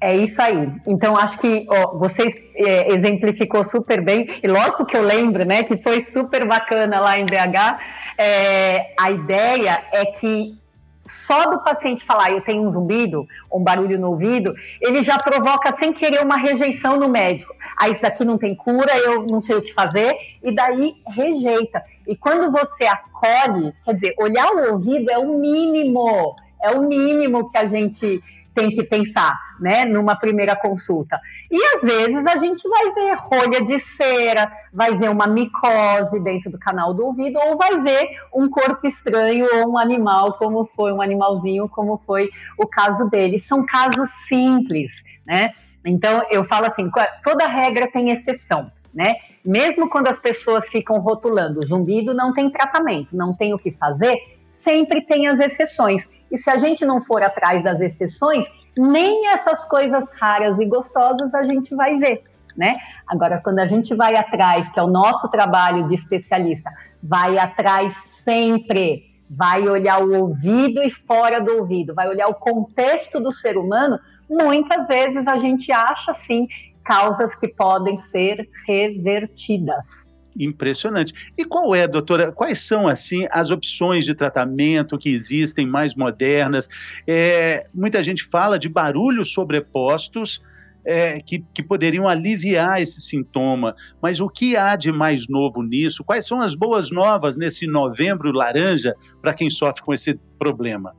É 0.02 0.16
isso 0.16 0.42
aí. 0.42 0.68
Então, 0.84 1.16
acho 1.16 1.38
que 1.38 1.64
ó, 1.70 1.96
você 1.96 2.24
é, 2.56 2.92
exemplificou 2.92 3.64
super 3.64 4.02
bem, 4.02 4.40
e 4.42 4.48
lógico 4.48 4.84
que 4.84 4.96
eu 4.96 5.02
lembro, 5.02 5.46
né, 5.46 5.62
que 5.62 5.80
foi 5.80 6.00
super 6.00 6.44
bacana 6.44 6.98
lá 6.98 7.16
em 7.16 7.24
BH. 7.24 7.78
É, 8.18 8.94
a 8.98 9.12
ideia 9.12 9.80
é 9.92 10.04
que 10.06 10.58
só 11.06 11.44
do 11.44 11.60
paciente 11.60 12.04
falar 12.04 12.32
eu 12.32 12.40
tenho 12.40 12.66
um 12.66 12.72
zumbido, 12.72 13.28
um 13.52 13.62
barulho 13.62 13.96
no 13.96 14.10
ouvido, 14.10 14.52
ele 14.80 15.04
já 15.04 15.18
provoca 15.18 15.76
sem 15.76 15.92
querer 15.92 16.20
uma 16.20 16.36
rejeição 16.36 16.98
no 16.98 17.08
médico. 17.08 17.54
Ah, 17.76 17.88
isso 17.88 18.02
daqui 18.02 18.24
não 18.24 18.38
tem 18.38 18.56
cura, 18.56 18.96
eu 18.98 19.24
não 19.30 19.40
sei 19.40 19.54
o 19.54 19.62
que 19.62 19.72
fazer, 19.72 20.16
e 20.42 20.52
daí 20.52 20.94
rejeita. 21.06 21.80
E 22.08 22.16
quando 22.16 22.50
você 22.50 22.86
acolhe, 22.86 23.72
quer 23.84 23.94
dizer, 23.94 24.14
olhar 24.18 24.50
o 24.50 24.72
ouvido 24.72 25.12
é 25.12 25.18
o 25.18 25.38
mínimo, 25.38 26.34
é 26.60 26.70
o 26.72 26.82
mínimo 26.82 27.48
que 27.48 27.56
a 27.56 27.68
gente 27.68 28.20
tem 28.54 28.70
que 28.70 28.82
pensar, 28.82 29.38
né, 29.60 29.84
numa 29.84 30.16
primeira 30.16 30.54
consulta. 30.54 31.18
E 31.50 31.56
às 31.76 31.82
vezes 31.82 32.26
a 32.26 32.38
gente 32.38 32.68
vai 32.68 32.92
ver 32.92 33.16
rolha 33.18 33.64
de 33.64 33.78
cera, 33.80 34.50
vai 34.72 34.96
ver 34.96 35.10
uma 35.10 35.26
micose 35.26 36.18
dentro 36.20 36.50
do 36.50 36.58
canal 36.58 36.92
do 36.94 37.06
ouvido, 37.06 37.38
ou 37.38 37.56
vai 37.56 37.80
ver 37.80 38.08
um 38.34 38.48
corpo 38.48 38.86
estranho 38.86 39.46
ou 39.54 39.72
um 39.72 39.78
animal, 39.78 40.34
como 40.34 40.68
foi 40.76 40.92
um 40.92 41.00
animalzinho, 41.00 41.68
como 41.68 41.98
foi 41.98 42.30
o 42.58 42.66
caso 42.66 43.08
dele. 43.08 43.38
São 43.38 43.64
casos 43.64 44.08
simples, 44.28 45.02
né? 45.26 45.50
Então 45.84 46.22
eu 46.30 46.44
falo 46.44 46.66
assim, 46.66 46.90
toda 47.22 47.46
regra 47.46 47.90
tem 47.90 48.10
exceção, 48.10 48.70
né? 48.94 49.14
Mesmo 49.44 49.88
quando 49.88 50.08
as 50.08 50.18
pessoas 50.18 50.68
ficam 50.68 50.98
rotulando, 51.00 51.66
zumbido 51.66 52.14
não 52.14 52.32
tem 52.32 52.48
tratamento, 52.48 53.16
não 53.16 53.34
tem 53.34 53.52
o 53.52 53.58
que 53.58 53.72
fazer, 53.72 54.16
sempre 54.62 55.02
tem 55.02 55.26
as 55.28 55.38
exceções. 55.38 56.08
E 56.30 56.38
se 56.38 56.48
a 56.50 56.56
gente 56.56 56.84
não 56.84 57.00
for 57.00 57.22
atrás 57.22 57.62
das 57.62 57.80
exceções, 57.80 58.46
nem 58.76 59.28
essas 59.28 59.64
coisas 59.66 60.04
raras 60.18 60.58
e 60.58 60.64
gostosas 60.64 61.34
a 61.34 61.42
gente 61.44 61.74
vai 61.74 61.98
ver. 61.98 62.22
Né? 62.56 62.74
Agora, 63.06 63.40
quando 63.42 63.60
a 63.60 63.66
gente 63.66 63.94
vai 63.94 64.14
atrás, 64.14 64.68
que 64.68 64.78
é 64.78 64.82
o 64.82 64.86
nosso 64.86 65.28
trabalho 65.28 65.88
de 65.88 65.94
especialista, 65.94 66.70
vai 67.02 67.38
atrás 67.38 67.96
sempre, 68.24 69.04
vai 69.28 69.66
olhar 69.66 70.02
o 70.02 70.14
ouvido 70.14 70.82
e 70.82 70.90
fora 70.90 71.40
do 71.40 71.58
ouvido, 71.58 71.94
vai 71.94 72.08
olhar 72.08 72.28
o 72.28 72.34
contexto 72.34 73.18
do 73.20 73.32
ser 73.32 73.56
humano, 73.56 73.98
muitas 74.28 74.86
vezes 74.86 75.26
a 75.26 75.38
gente 75.38 75.72
acha, 75.72 76.12
sim, 76.12 76.46
causas 76.84 77.34
que 77.34 77.48
podem 77.48 77.98
ser 77.98 78.48
revertidas. 78.66 80.02
Impressionante. 80.38 81.12
E 81.36 81.44
qual 81.44 81.74
é, 81.74 81.86
doutora, 81.86 82.32
quais 82.32 82.60
são, 82.60 82.88
assim, 82.88 83.26
as 83.30 83.50
opções 83.50 84.04
de 84.04 84.14
tratamento 84.14 84.98
que 84.98 85.10
existem 85.10 85.66
mais 85.66 85.94
modernas? 85.94 86.68
É, 87.06 87.66
muita 87.74 88.02
gente 88.02 88.24
fala 88.24 88.58
de 88.58 88.68
barulhos 88.68 89.32
sobrepostos, 89.32 90.40
é, 90.84 91.20
que, 91.20 91.44
que, 91.54 91.62
poderiam 91.62 92.08
aliviar 92.08 92.82
esse 92.82 93.00
sintoma. 93.00 93.74
Mas 94.00 94.20
o 94.20 94.28
que 94.28 94.56
há 94.56 94.74
de 94.74 94.90
mais 94.90 95.28
novo 95.28 95.62
nisso? 95.62 96.02
Quais 96.02 96.26
são 96.26 96.40
as 96.40 96.54
boas 96.54 96.90
novas 96.90 97.36
nesse 97.36 97.66
novembro 97.66 98.32
laranja 98.32 98.94
para 99.20 99.34
quem 99.34 99.48
sofre 99.48 99.82
com 99.82 99.94
esse 99.94 100.18
problema? 100.38 100.94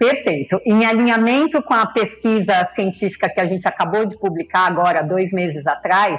Perfeito. 0.00 0.58
Em 0.64 0.86
alinhamento 0.86 1.62
com 1.62 1.74
a 1.74 1.84
pesquisa 1.84 2.66
científica 2.74 3.28
que 3.28 3.38
a 3.38 3.44
gente 3.44 3.68
acabou 3.68 4.06
de 4.06 4.16
publicar 4.16 4.66
agora, 4.66 5.02
dois 5.02 5.30
meses 5.30 5.66
atrás, 5.66 6.18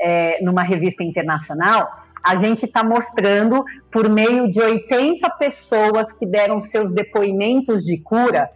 é, 0.00 0.42
numa 0.42 0.64
revista 0.64 1.04
internacional, 1.04 1.88
a 2.24 2.34
gente 2.34 2.64
está 2.64 2.82
mostrando, 2.82 3.64
por 3.88 4.08
meio 4.08 4.50
de 4.50 4.60
80 4.60 5.30
pessoas 5.38 6.12
que 6.12 6.26
deram 6.26 6.60
seus 6.60 6.92
depoimentos 6.92 7.84
de 7.84 7.98
cura, 7.98 8.50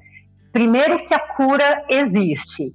primeiro, 0.53 1.07
que 1.07 1.15
a 1.15 1.21
cura 1.21 1.85
existe, 1.89 2.75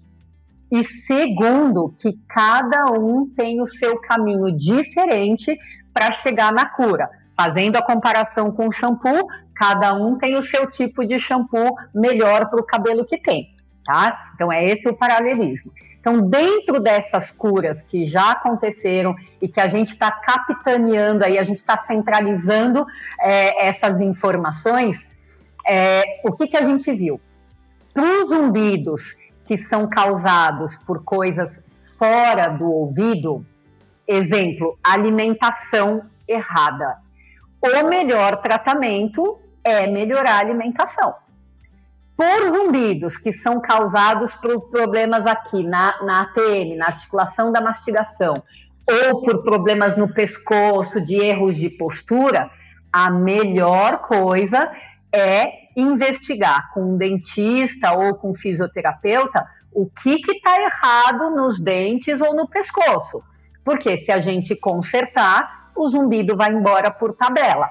e 0.71 0.85
segundo, 0.85 1.93
que 1.99 2.17
cada 2.29 2.93
um 2.93 3.29
tem 3.35 3.61
o 3.61 3.67
seu 3.67 3.99
caminho 3.99 4.55
diferente 4.55 5.53
para 5.93 6.13
chegar 6.13 6.53
na 6.53 6.65
cura. 6.65 7.09
Fazendo 7.35 7.75
a 7.75 7.81
comparação 7.81 8.51
com 8.51 8.67
o 8.67 8.71
shampoo, 8.71 9.27
cada 9.59 9.93
um 9.93 10.17
tem 10.17 10.37
o 10.37 10.41
seu 10.41 10.71
tipo 10.71 11.05
de 11.05 11.19
shampoo 11.19 11.75
melhor 11.93 12.49
para 12.49 12.61
o 12.61 12.65
cabelo 12.65 13.03
que 13.03 13.17
tem, 13.17 13.53
tá? 13.85 14.31
Então 14.33 14.49
é 14.49 14.65
esse 14.65 14.87
o 14.87 14.95
paralelismo. 14.95 15.69
Então, 15.99 16.21
dentro 16.21 16.79
dessas 16.79 17.29
curas 17.29 17.81
que 17.81 18.05
já 18.05 18.31
aconteceram 18.31 19.13
e 19.41 19.49
que 19.49 19.59
a 19.59 19.67
gente 19.67 19.91
está 19.91 20.09
capitaneando 20.09 21.25
aí, 21.25 21.37
a 21.37 21.43
gente 21.43 21.57
está 21.57 21.77
centralizando 21.85 22.85
é, 23.19 23.67
essas 23.67 23.99
informações, 23.99 25.05
é, 25.67 26.21
o 26.23 26.31
que, 26.31 26.47
que 26.47 26.55
a 26.55 26.65
gente 26.65 26.89
viu? 26.93 27.19
Para 27.93 28.03
os 28.03 28.29
zumbidos 28.29 29.17
que 29.45 29.57
são 29.57 29.89
causados 29.89 30.77
por 30.87 31.03
coisas 31.03 31.61
fora 31.97 32.47
do 32.47 32.71
ouvido, 32.71 33.45
exemplo, 34.07 34.79
alimentação 34.81 36.03
errada. 36.25 36.97
O 37.61 37.89
melhor 37.89 38.37
tratamento 38.37 39.37
é 39.69 39.87
melhorar 39.87 40.37
a 40.37 40.39
alimentação 40.39 41.15
por 42.19 42.51
zumbidos 42.51 43.15
que 43.15 43.31
são 43.31 43.61
causados 43.61 44.35
por 44.35 44.69
problemas 44.69 45.25
aqui 45.25 45.63
na, 45.63 46.03
na 46.03 46.23
ATM, 46.23 46.75
na 46.75 46.87
articulação 46.87 47.49
da 47.49 47.61
mastigação, 47.61 48.43
ou 48.85 49.21
por 49.21 49.41
problemas 49.41 49.95
no 49.95 50.13
pescoço, 50.13 50.99
de 50.99 51.15
erros 51.15 51.55
de 51.55 51.69
postura, 51.69 52.51
a 52.91 53.09
melhor 53.09 53.99
coisa 53.99 54.69
é 55.13 55.69
investigar 55.77 56.73
com 56.73 56.93
um 56.93 56.97
dentista 56.97 57.93
ou 57.93 58.15
com 58.15 58.31
um 58.31 58.35
fisioterapeuta 58.35 59.47
o 59.71 59.85
que 59.89 60.19
está 60.29 60.61
errado 60.61 61.29
nos 61.29 61.57
dentes 61.57 62.19
ou 62.19 62.35
no 62.35 62.49
pescoço. 62.49 63.23
Porque 63.63 63.97
se 63.97 64.11
a 64.11 64.19
gente 64.19 64.57
consertar, 64.57 65.71
o 65.73 65.87
zumbido 65.87 66.35
vai 66.35 66.51
embora 66.51 66.91
por 66.91 67.13
tabela. 67.13 67.69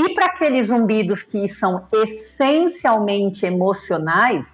E 0.00 0.14
para 0.14 0.26
aqueles 0.26 0.68
zumbidos 0.68 1.24
que 1.24 1.48
são 1.48 1.88
essencialmente 1.92 3.44
emocionais, 3.44 4.46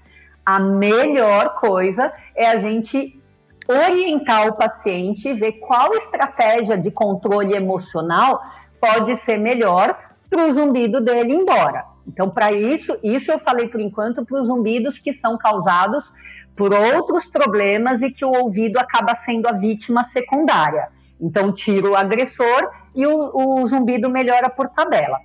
a 0.43 0.59
melhor 0.59 1.57
coisa 1.57 2.11
é 2.35 2.47
a 2.47 2.59
gente 2.59 3.23
orientar 3.69 4.49
o 4.49 4.55
paciente 4.55 5.29
e 5.29 5.35
ver 5.35 5.53
qual 5.61 5.93
estratégia 5.97 6.79
de 6.79 6.91
controle 6.91 7.55
emocional 7.55 8.41
pode 8.81 9.19
ser 9.19 9.37
melhor 9.37 9.95
para 10.31 10.47
o 10.47 10.53
zumbido 10.55 10.99
dele 10.99 11.35
ir 11.35 11.41
embora. 11.43 11.85
Então, 12.09 12.31
para 12.31 12.51
isso, 12.51 12.99
isso 13.03 13.31
eu 13.31 13.39
falei 13.39 13.69
por 13.69 13.83
enquanto 13.83 14.25
para 14.25 14.41
os 14.41 14.49
zumbidos 14.49 14.99
que 14.99 15.13
são 15.13 15.37
causados 15.37 16.11
por 16.57 16.73
outros 16.73 17.27
problemas 17.27 18.01
e 18.01 18.11
que 18.11 18.25
o 18.25 18.33
ouvido 18.35 18.79
acaba 18.79 19.15
sendo 19.17 19.47
a 19.47 19.53
vítima 19.53 20.05
secundária. 20.05 20.89
Então, 21.21 21.53
tira 21.53 21.91
o 21.91 21.95
agressor 21.95 22.71
e 22.95 23.07
o, 23.07 23.61
o 23.61 23.67
zumbido 23.67 24.09
melhora 24.09 24.49
por 24.49 24.71
tabela. 24.71 25.19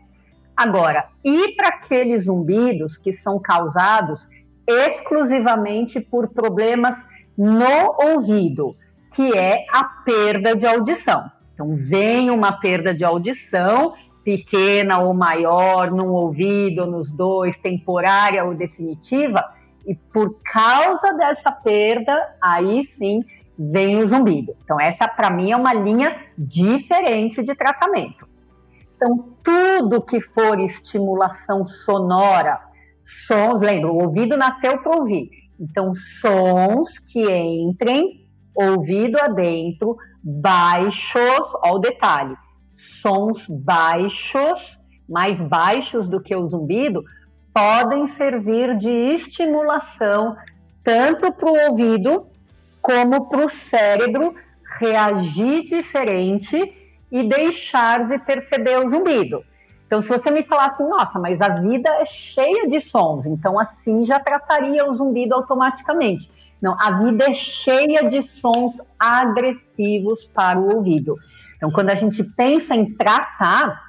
Agora, 0.60 1.08
e 1.24 1.56
para 1.56 1.70
aqueles 1.70 2.26
zumbidos 2.26 2.98
que 2.98 3.14
são 3.14 3.40
causados 3.40 4.28
exclusivamente 4.68 6.02
por 6.02 6.28
problemas 6.34 6.98
no 7.38 7.96
ouvido, 7.98 8.76
que 9.16 9.38
é 9.38 9.64
a 9.74 9.86
perda 9.86 10.58
de 10.58 10.68
audição. 10.68 11.32
Então, 11.54 11.78
vem 11.78 12.30
uma 12.30 12.52
perda 12.52 12.94
de 12.94 13.06
audição, 13.06 13.94
pequena 14.22 15.00
ou 15.00 15.14
maior, 15.14 15.92
num 15.92 16.10
ouvido, 16.10 16.86
nos 16.86 17.10
dois, 17.10 17.56
temporária 17.58 18.44
ou 18.44 18.54
definitiva, 18.54 19.42
e 19.88 19.96
por 19.96 20.42
causa 20.44 21.14
dessa 21.14 21.54
perda, 21.54 22.36
aí 22.42 22.84
sim 22.84 23.24
vem 23.58 24.04
o 24.04 24.08
zumbido. 24.10 24.58
Então, 24.66 24.78
essa 24.78 25.08
para 25.08 25.30
mim 25.30 25.52
é 25.52 25.56
uma 25.56 25.74
linha 25.74 26.18
diferente 26.38 27.42
de 27.42 27.56
tratamento. 27.56 28.28
Então, 29.00 29.34
tudo 29.42 30.02
que 30.02 30.20
for 30.20 30.60
estimulação 30.60 31.66
sonora, 31.66 32.60
sons, 33.26 33.62
lembra, 33.62 33.90
o 33.90 34.04
ouvido 34.04 34.36
nasceu 34.36 34.78
para 34.80 35.00
ouvir. 35.00 35.30
Então, 35.58 35.94
sons 35.94 37.00
que 37.00 37.24
entrem 37.32 38.20
ouvido 38.54 39.18
adentro, 39.22 39.96
baixos, 40.22 41.54
olha 41.64 41.76
o 41.76 41.80
detalhe, 41.80 42.36
sons 42.74 43.48
baixos, 43.48 44.78
mais 45.08 45.40
baixos 45.40 46.10
do 46.10 46.20
que 46.20 46.36
o 46.36 46.50
zumbido, 46.50 47.02
podem 47.54 48.06
servir 48.10 48.78
de 48.78 48.90
estimulação 48.90 50.36
tanto 50.84 51.32
para 51.32 51.50
o 51.50 51.70
ouvido 51.70 52.28
como 52.82 53.30
para 53.30 53.46
o 53.46 53.50
cérebro 53.50 54.36
reagir 54.78 55.66
diferente 55.68 56.79
e 57.12 57.24
deixar 57.24 58.08
de 58.08 58.18
perceber 58.20 58.78
o 58.86 58.90
zumbido. 58.90 59.44
Então, 59.90 60.02
se 60.02 60.08
você 60.08 60.30
me 60.30 60.44
falasse, 60.44 60.84
nossa, 60.84 61.18
mas 61.18 61.42
a 61.42 61.50
vida 61.50 61.90
é 61.96 62.06
cheia 62.06 62.68
de 62.68 62.80
sons, 62.80 63.26
então 63.26 63.60
assim 63.60 64.06
já 64.06 64.20
trataria 64.20 64.88
o 64.88 64.96
zumbido 64.96 65.34
automaticamente. 65.34 66.32
Não, 66.62 66.76
a 66.80 66.92
vida 66.92 67.26
é 67.26 67.34
cheia 67.34 68.08
de 68.08 68.22
sons 68.22 68.78
agressivos 69.00 70.26
para 70.26 70.60
o 70.60 70.76
ouvido. 70.76 71.16
Então, 71.58 71.72
quando 71.72 71.90
a 71.90 71.96
gente 71.96 72.24
pensa 72.24 72.76
em 72.76 72.94
tratar, 72.94 73.82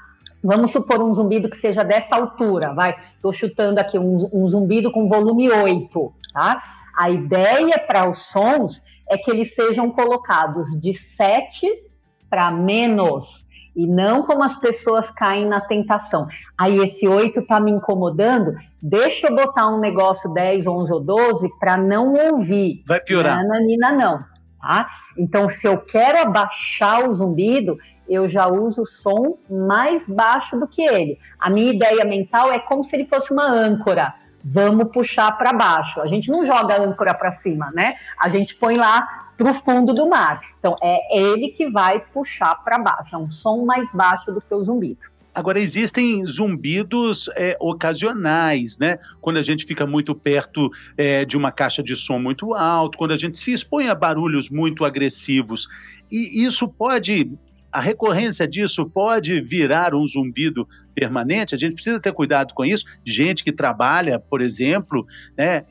vamos 0.42 0.70
supor 0.70 1.02
um 1.02 1.12
zumbido 1.12 1.50
que 1.50 1.58
seja 1.58 1.84
dessa 1.84 2.16
altura, 2.16 2.72
vai, 2.72 2.96
estou 3.14 3.32
chutando 3.32 3.78
aqui 3.78 3.98
um, 3.98 4.28
um 4.32 4.48
zumbido 4.48 4.90
com 4.90 5.08
volume 5.08 5.50
8, 5.50 6.14
tá? 6.32 6.62
A 6.96 7.10
ideia 7.10 7.78
para 7.78 8.08
os 8.08 8.18
sons 8.18 8.82
é 9.08 9.18
que 9.18 9.30
eles 9.30 9.54
sejam 9.54 9.90
colocados 9.90 10.68
de 10.80 10.94
7 10.94 11.89
para 12.30 12.50
menos 12.50 13.44
e 13.75 13.87
não 13.87 14.22
como 14.25 14.42
as 14.42 14.56
pessoas 14.58 15.10
caem 15.10 15.46
na 15.46 15.60
tentação. 15.60 16.26
Aí 16.56 16.78
esse 16.78 17.06
8 17.06 17.40
está 17.40 17.60
me 17.60 17.70
incomodando, 17.70 18.56
deixa 18.80 19.28
eu 19.28 19.34
botar 19.34 19.68
um 19.68 19.78
negócio 19.78 20.32
10, 20.32 20.66
11 20.66 20.92
ou 20.92 21.00
12 21.00 21.49
para 21.58 21.76
não 21.76 22.12
ouvir. 22.12 22.82
Vai 22.87 23.00
piorar. 23.00 23.37
Nananina 23.37 23.92
não, 23.92 24.25
tá? 24.60 24.88
Então, 25.18 25.49
se 25.49 25.66
eu 25.66 25.78
quero 25.78 26.20
abaixar 26.20 27.08
o 27.08 27.14
zumbido, 27.14 27.78
eu 28.08 28.26
já 28.26 28.49
uso 28.49 28.82
o 28.82 28.87
som 28.87 29.38
mais 29.49 30.04
baixo 30.06 30.58
do 30.58 30.66
que 30.66 30.82
ele. 30.82 31.18
A 31.38 31.49
minha 31.49 31.72
ideia 31.72 32.04
mental 32.04 32.52
é 32.52 32.58
como 32.58 32.82
se 32.82 32.97
ele 32.97 33.04
fosse 33.04 33.32
uma 33.32 33.47
âncora. 33.47 34.14
Vamos 34.43 34.90
puxar 34.90 35.36
para 35.36 35.52
baixo. 35.52 36.00
A 36.00 36.06
gente 36.06 36.30
não 36.30 36.45
joga 36.45 36.75
a 36.75 36.82
âncora 36.82 37.14
para 37.14 37.30
cima, 37.30 37.71
né? 37.73 37.95
A 38.19 38.28
gente 38.28 38.56
põe 38.56 38.75
lá 38.75 39.29
para 39.40 39.52
o 39.52 39.54
fundo 39.54 39.94
do 39.94 40.06
mar. 40.06 40.42
Então, 40.58 40.76
é 40.82 41.18
ele 41.18 41.48
que 41.48 41.70
vai 41.70 41.98
puxar 41.98 42.54
para 42.56 42.78
baixo. 42.78 43.14
É 43.14 43.18
um 43.18 43.30
som 43.30 43.64
mais 43.64 43.90
baixo 43.92 44.30
do 44.30 44.40
que 44.40 44.54
o 44.54 44.62
zumbido. 44.62 45.00
Agora, 45.34 45.58
existem 45.58 46.26
zumbidos 46.26 47.30
é, 47.34 47.56
ocasionais, 47.58 48.76
né? 48.78 48.98
Quando 49.20 49.38
a 49.38 49.42
gente 49.42 49.64
fica 49.64 49.86
muito 49.86 50.14
perto 50.14 50.68
é, 50.96 51.24
de 51.24 51.38
uma 51.38 51.50
caixa 51.50 51.82
de 51.82 51.96
som 51.96 52.18
muito 52.18 52.52
alto, 52.52 52.98
quando 52.98 53.12
a 53.12 53.16
gente 53.16 53.38
se 53.38 53.52
expõe 53.52 53.88
a 53.88 53.94
barulhos 53.94 54.50
muito 54.50 54.84
agressivos. 54.84 55.66
E 56.10 56.44
isso 56.44 56.68
pode. 56.68 57.32
A 57.72 57.80
recorrência 57.80 58.48
disso 58.48 58.84
pode 58.84 59.40
virar 59.40 59.94
um 59.94 60.04
zumbido 60.04 60.66
permanente. 60.92 61.54
A 61.54 61.58
gente 61.58 61.74
precisa 61.74 62.00
ter 62.00 62.12
cuidado 62.12 62.52
com 62.52 62.64
isso. 62.64 62.84
Gente 63.06 63.44
que 63.44 63.52
trabalha, 63.52 64.18
por 64.18 64.40
exemplo, 64.42 65.06
né, 65.38 65.64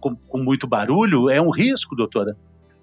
com, 0.00 0.16
com 0.16 0.38
muito 0.38 0.66
barulho, 0.66 1.30
é 1.30 1.40
um 1.40 1.50
risco, 1.50 1.94
doutora. 1.94 2.36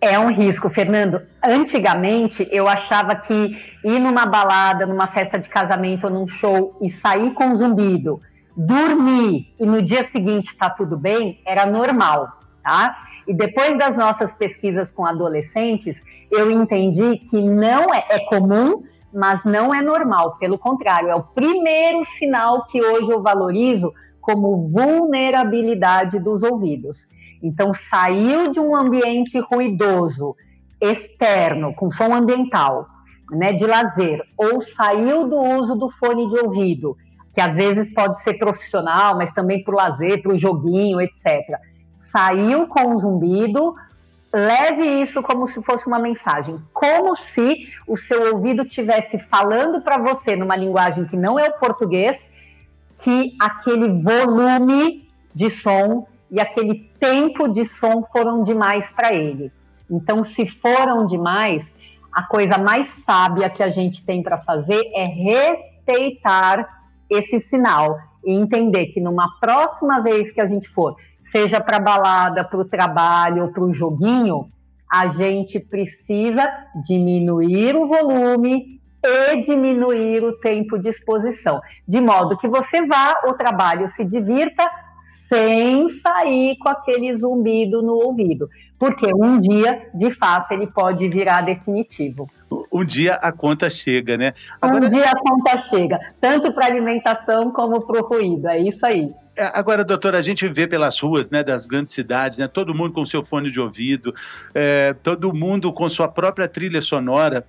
É 0.03 0.17
um 0.17 0.31
risco, 0.31 0.67
Fernando. 0.67 1.21
Antigamente, 1.43 2.47
eu 2.51 2.67
achava 2.67 3.15
que 3.15 3.55
ir 3.83 3.99
numa 3.99 4.25
balada, 4.25 4.87
numa 4.87 5.05
festa 5.05 5.37
de 5.37 5.47
casamento 5.47 6.05
ou 6.05 6.09
num 6.09 6.25
show 6.25 6.75
e 6.81 6.89
sair 6.89 7.31
com 7.35 7.53
zumbido, 7.53 8.19
dormir 8.57 9.53
e 9.59 9.65
no 9.65 9.79
dia 9.79 10.09
seguinte 10.09 10.57
tá 10.57 10.71
tudo 10.71 10.97
bem, 10.97 11.39
era 11.45 11.67
normal, 11.67 12.29
tá? 12.63 12.97
E 13.27 13.33
depois 13.33 13.77
das 13.77 13.95
nossas 13.95 14.33
pesquisas 14.33 14.89
com 14.89 15.05
adolescentes, 15.05 16.03
eu 16.31 16.49
entendi 16.49 17.17
que 17.17 17.39
não 17.39 17.93
é, 17.93 18.03
é 18.09 18.19
comum, 18.25 18.83
mas 19.13 19.43
não 19.45 19.71
é 19.71 19.83
normal. 19.83 20.37
Pelo 20.39 20.57
contrário, 20.57 21.09
é 21.09 21.15
o 21.15 21.21
primeiro 21.21 22.03
sinal 22.05 22.65
que 22.65 22.83
hoje 22.83 23.11
eu 23.11 23.21
valorizo 23.21 23.93
como 24.19 24.67
vulnerabilidade 24.67 26.17
dos 26.17 26.41
ouvidos. 26.41 27.07
Então, 27.41 27.73
saiu 27.73 28.51
de 28.51 28.59
um 28.59 28.75
ambiente 28.75 29.39
ruidoso, 29.39 30.35
externo, 30.79 31.73
com 31.73 31.89
som 31.91 32.13
ambiental, 32.13 32.87
né, 33.31 33.53
de 33.53 33.65
lazer, 33.65 34.21
ou 34.37 34.61
saiu 34.61 35.27
do 35.27 35.37
uso 35.37 35.75
do 35.75 35.89
fone 35.89 36.27
de 36.29 36.39
ouvido, 36.39 36.97
que 37.33 37.39
às 37.39 37.55
vezes 37.55 37.93
pode 37.93 38.21
ser 38.21 38.33
profissional, 38.33 39.17
mas 39.17 39.31
também 39.33 39.63
para 39.63 39.73
o 39.73 39.77
lazer, 39.77 40.21
para 40.21 40.33
o 40.33 40.37
joguinho, 40.37 40.99
etc. 40.99 41.25
Saiu 42.11 42.67
com 42.67 42.93
o 42.93 42.99
zumbido, 42.99 43.73
leve 44.33 45.01
isso 45.01 45.21
como 45.21 45.47
se 45.47 45.61
fosse 45.61 45.87
uma 45.87 45.99
mensagem, 45.99 46.59
como 46.73 47.15
se 47.15 47.67
o 47.87 47.95
seu 47.95 48.33
ouvido 48.33 48.63
estivesse 48.63 49.17
falando 49.17 49.81
para 49.81 49.97
você 49.97 50.35
numa 50.35 50.55
linguagem 50.55 51.05
que 51.05 51.15
não 51.15 51.39
é 51.39 51.47
o 51.47 51.59
português, 51.59 52.29
que 53.01 53.35
aquele 53.39 54.01
volume 54.01 55.09
de 55.33 55.49
som 55.49 56.05
e 56.31 56.39
aquele 56.39 56.89
tempo 56.97 57.49
de 57.49 57.65
som 57.65 58.01
foram 58.03 58.41
demais 58.41 58.89
para 58.89 59.13
ele. 59.13 59.51
Então, 59.89 60.23
se 60.23 60.47
foram 60.47 61.05
demais, 61.05 61.73
a 62.11 62.23
coisa 62.23 62.57
mais 62.57 62.89
sábia 63.05 63.49
que 63.49 63.61
a 63.61 63.69
gente 63.69 64.05
tem 64.05 64.23
para 64.23 64.37
fazer 64.37 64.81
é 64.95 65.05
respeitar 65.05 66.65
esse 67.09 67.41
sinal 67.41 67.97
e 68.23 68.33
entender 68.33 68.87
que 68.87 69.01
numa 69.01 69.27
próxima 69.41 70.01
vez 70.01 70.31
que 70.31 70.39
a 70.39 70.45
gente 70.45 70.69
for, 70.69 70.95
seja 71.31 71.59
para 71.59 71.79
balada, 71.79 72.45
para 72.45 72.59
o 72.59 72.65
trabalho 72.65 73.43
ou 73.43 73.51
para 73.51 73.63
o 73.63 73.73
joguinho, 73.73 74.49
a 74.89 75.07
gente 75.07 75.59
precisa 75.59 76.49
diminuir 76.85 77.75
o 77.75 77.85
volume 77.85 78.79
e 79.03 79.41
diminuir 79.41 80.23
o 80.23 80.37
tempo 80.39 80.77
de 80.77 80.89
exposição, 80.89 81.59
de 81.87 81.99
modo 81.99 82.37
que 82.37 82.47
você 82.47 82.85
vá 82.85 83.15
ao 83.23 83.33
trabalho, 83.33 83.89
se 83.89 84.05
divirta, 84.05 84.69
sem 85.31 85.87
sair 85.87 86.57
com 86.57 86.67
aquele 86.67 87.15
zumbido 87.15 87.81
no 87.81 87.93
ouvido. 87.93 88.49
Porque 88.77 89.07
um 89.15 89.37
dia, 89.39 89.89
de 89.93 90.11
fato, 90.11 90.51
ele 90.51 90.67
pode 90.67 91.07
virar 91.07 91.41
definitivo. 91.41 92.29
Um 92.69 92.83
dia 92.83 93.13
a 93.13 93.31
conta 93.31 93.69
chega, 93.69 94.17
né? 94.17 94.33
Agora... 94.61 94.85
Um 94.85 94.89
dia 94.89 95.05
a 95.05 95.17
conta 95.17 95.57
chega, 95.57 95.99
tanto 96.19 96.51
para 96.51 96.65
alimentação 96.65 97.49
como 97.51 97.79
para 97.81 98.01
o 98.01 98.07
ruído, 98.07 98.49
é 98.49 98.59
isso 98.59 98.85
aí. 98.85 99.09
É, 99.37 99.49
agora, 99.53 99.85
doutora, 99.85 100.17
a 100.17 100.21
gente 100.21 100.45
vê 100.49 100.67
pelas 100.67 100.99
ruas 100.99 101.29
né, 101.29 101.41
das 101.41 101.65
grandes 101.65 101.93
cidades, 101.93 102.39
né, 102.39 102.49
todo 102.49 102.75
mundo 102.75 102.91
com 102.91 103.05
seu 103.05 103.23
fone 103.23 103.49
de 103.49 103.61
ouvido, 103.61 104.13
é, 104.53 104.93
todo 105.01 105.33
mundo 105.33 105.71
com 105.71 105.87
sua 105.87 106.09
própria 106.09 106.49
trilha 106.49 106.81
sonora 106.81 107.45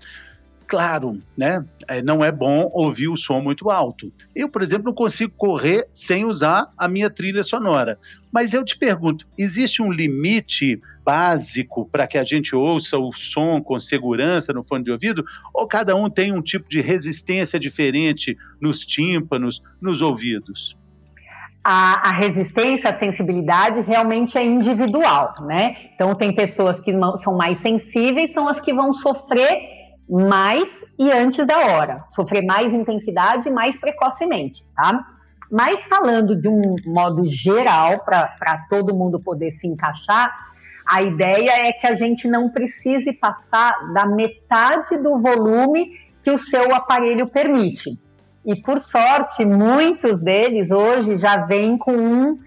claro, 0.72 1.20
né? 1.36 1.62
É, 1.86 2.00
não 2.00 2.24
é 2.24 2.32
bom 2.32 2.70
ouvir 2.72 3.06
o 3.06 3.16
som 3.16 3.42
muito 3.42 3.68
alto. 3.68 4.10
Eu, 4.34 4.48
por 4.48 4.62
exemplo, 4.62 4.86
não 4.86 4.94
consigo 4.94 5.30
correr 5.36 5.86
sem 5.92 6.24
usar 6.24 6.72
a 6.78 6.88
minha 6.88 7.10
trilha 7.10 7.44
sonora. 7.44 7.98
Mas 8.32 8.54
eu 8.54 8.64
te 8.64 8.78
pergunto, 8.78 9.28
existe 9.36 9.82
um 9.82 9.92
limite 9.92 10.80
básico 11.04 11.86
para 11.92 12.06
que 12.06 12.16
a 12.16 12.24
gente 12.24 12.56
ouça 12.56 12.96
o 12.96 13.12
som 13.12 13.60
com 13.60 13.78
segurança 13.78 14.50
no 14.54 14.64
fone 14.64 14.82
de 14.82 14.90
ouvido? 14.90 15.22
Ou 15.52 15.68
cada 15.68 15.94
um 15.94 16.08
tem 16.08 16.32
um 16.32 16.40
tipo 16.40 16.66
de 16.70 16.80
resistência 16.80 17.60
diferente 17.60 18.34
nos 18.58 18.86
tímpanos, 18.86 19.62
nos 19.78 20.00
ouvidos? 20.00 20.74
a, 21.62 22.08
a, 22.08 22.12
resistência, 22.14 22.90
a 22.90 22.98
sensibilidade 22.98 23.82
realmente 23.82 24.36
é 24.36 24.44
individual, 24.44 25.32
né? 25.42 25.76
Então, 25.94 26.12
tem 26.12 26.34
pessoas 26.34 26.80
que 26.80 26.92
são 27.22 27.36
mais 27.36 27.60
sensíveis, 27.60 28.32
são 28.32 28.48
as 28.48 28.60
que 28.60 28.74
vão 28.74 28.92
sofrer 28.92 29.81
mais 30.08 30.68
e 30.98 31.10
antes 31.10 31.46
da 31.46 31.56
hora, 31.56 32.04
sofrer 32.10 32.44
mais 32.44 32.72
intensidade 32.72 33.50
mais 33.50 33.78
precocemente, 33.78 34.64
tá? 34.74 35.04
Mas 35.50 35.84
falando 35.84 36.34
de 36.34 36.48
um 36.48 36.76
modo 36.86 37.24
geral, 37.24 37.98
para 38.00 38.66
todo 38.70 38.94
mundo 38.94 39.20
poder 39.20 39.52
se 39.52 39.66
encaixar, 39.66 40.32
a 40.86 41.02
ideia 41.02 41.68
é 41.68 41.72
que 41.72 41.86
a 41.86 41.94
gente 41.94 42.26
não 42.26 42.50
precise 42.50 43.12
passar 43.12 43.92
da 43.92 44.06
metade 44.06 44.96
do 44.96 45.18
volume 45.18 45.98
que 46.22 46.30
o 46.30 46.38
seu 46.38 46.74
aparelho 46.74 47.26
permite. 47.26 47.98
E 48.44 48.56
por 48.56 48.80
sorte, 48.80 49.44
muitos 49.44 50.20
deles 50.20 50.70
hoje 50.70 51.16
já 51.16 51.36
vêm 51.36 51.78
com 51.78 51.92
um, 51.92 52.38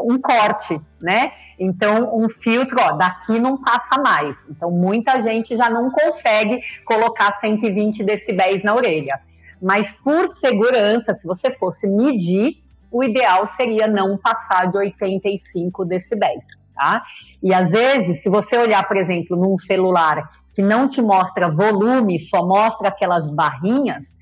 um 0.00 0.18
corte, 0.18 0.80
né? 1.00 1.32
Então, 1.58 2.16
um 2.16 2.28
filtro, 2.28 2.76
ó, 2.80 2.92
daqui 2.92 3.38
não 3.38 3.62
passa 3.62 4.00
mais. 4.02 4.36
Então, 4.50 4.70
muita 4.70 5.22
gente 5.22 5.56
já 5.56 5.70
não 5.70 5.90
consegue 5.90 6.60
colocar 6.84 7.38
120 7.38 8.02
decibéis 8.02 8.62
na 8.62 8.74
orelha. 8.74 9.20
Mas, 9.62 9.92
por 10.02 10.30
segurança, 10.30 11.14
se 11.14 11.26
você 11.26 11.52
fosse 11.52 11.86
medir, 11.86 12.56
o 12.90 13.02
ideal 13.02 13.46
seria 13.46 13.86
não 13.86 14.16
passar 14.18 14.70
de 14.70 14.76
85 14.76 15.84
decibéis, 15.84 16.44
tá? 16.74 17.02
E 17.42 17.52
às 17.52 17.70
vezes, 17.70 18.22
se 18.22 18.28
você 18.28 18.56
olhar, 18.56 18.86
por 18.86 18.96
exemplo, 18.96 19.36
num 19.36 19.58
celular 19.58 20.30
que 20.54 20.62
não 20.62 20.88
te 20.88 21.02
mostra 21.02 21.50
volume, 21.50 22.18
só 22.18 22.46
mostra 22.46 22.88
aquelas 22.88 23.28
barrinhas, 23.28 24.16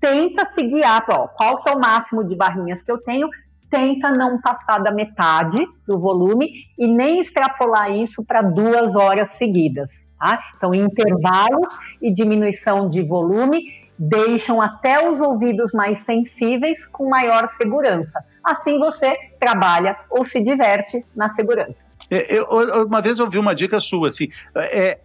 tenta 0.00 0.44
se 0.46 0.62
guiar 0.62 1.04
para 1.06 1.28
qual 1.28 1.62
que 1.62 1.70
é 1.70 1.72
o 1.72 1.78
máximo 1.78 2.24
de 2.24 2.34
barrinhas 2.34 2.82
que 2.82 2.90
eu 2.90 2.98
tenho, 2.98 3.28
tenta 3.70 4.10
não 4.10 4.40
passar 4.40 4.78
da 4.78 4.90
metade 4.90 5.66
do 5.86 5.98
volume 5.98 6.50
e 6.78 6.86
nem 6.86 7.20
extrapolar 7.20 7.90
isso 7.90 8.24
para 8.24 8.42
duas 8.42 8.94
horas 8.94 9.30
seguidas. 9.30 9.90
Tá? 10.18 10.40
Então, 10.56 10.74
intervalos 10.74 11.78
e 12.00 12.12
diminuição 12.12 12.88
de 12.88 13.02
volume 13.02 13.86
deixam 13.98 14.60
até 14.60 15.08
os 15.08 15.20
ouvidos 15.20 15.72
mais 15.72 16.00
sensíveis 16.00 16.86
com 16.86 17.08
maior 17.08 17.48
segurança. 17.56 18.22
Assim 18.44 18.78
você 18.78 19.14
trabalha 19.38 19.96
ou 20.10 20.24
se 20.24 20.42
diverte 20.42 21.04
na 21.14 21.28
segurança. 21.28 21.84
É, 22.10 22.34
eu, 22.34 22.46
uma 22.86 23.00
vez 23.00 23.18
eu 23.18 23.24
ouvi 23.24 23.38
uma 23.38 23.54
dica 23.54 23.80
sua, 23.80 24.08
assim, 24.08 24.28
é, 24.54 24.98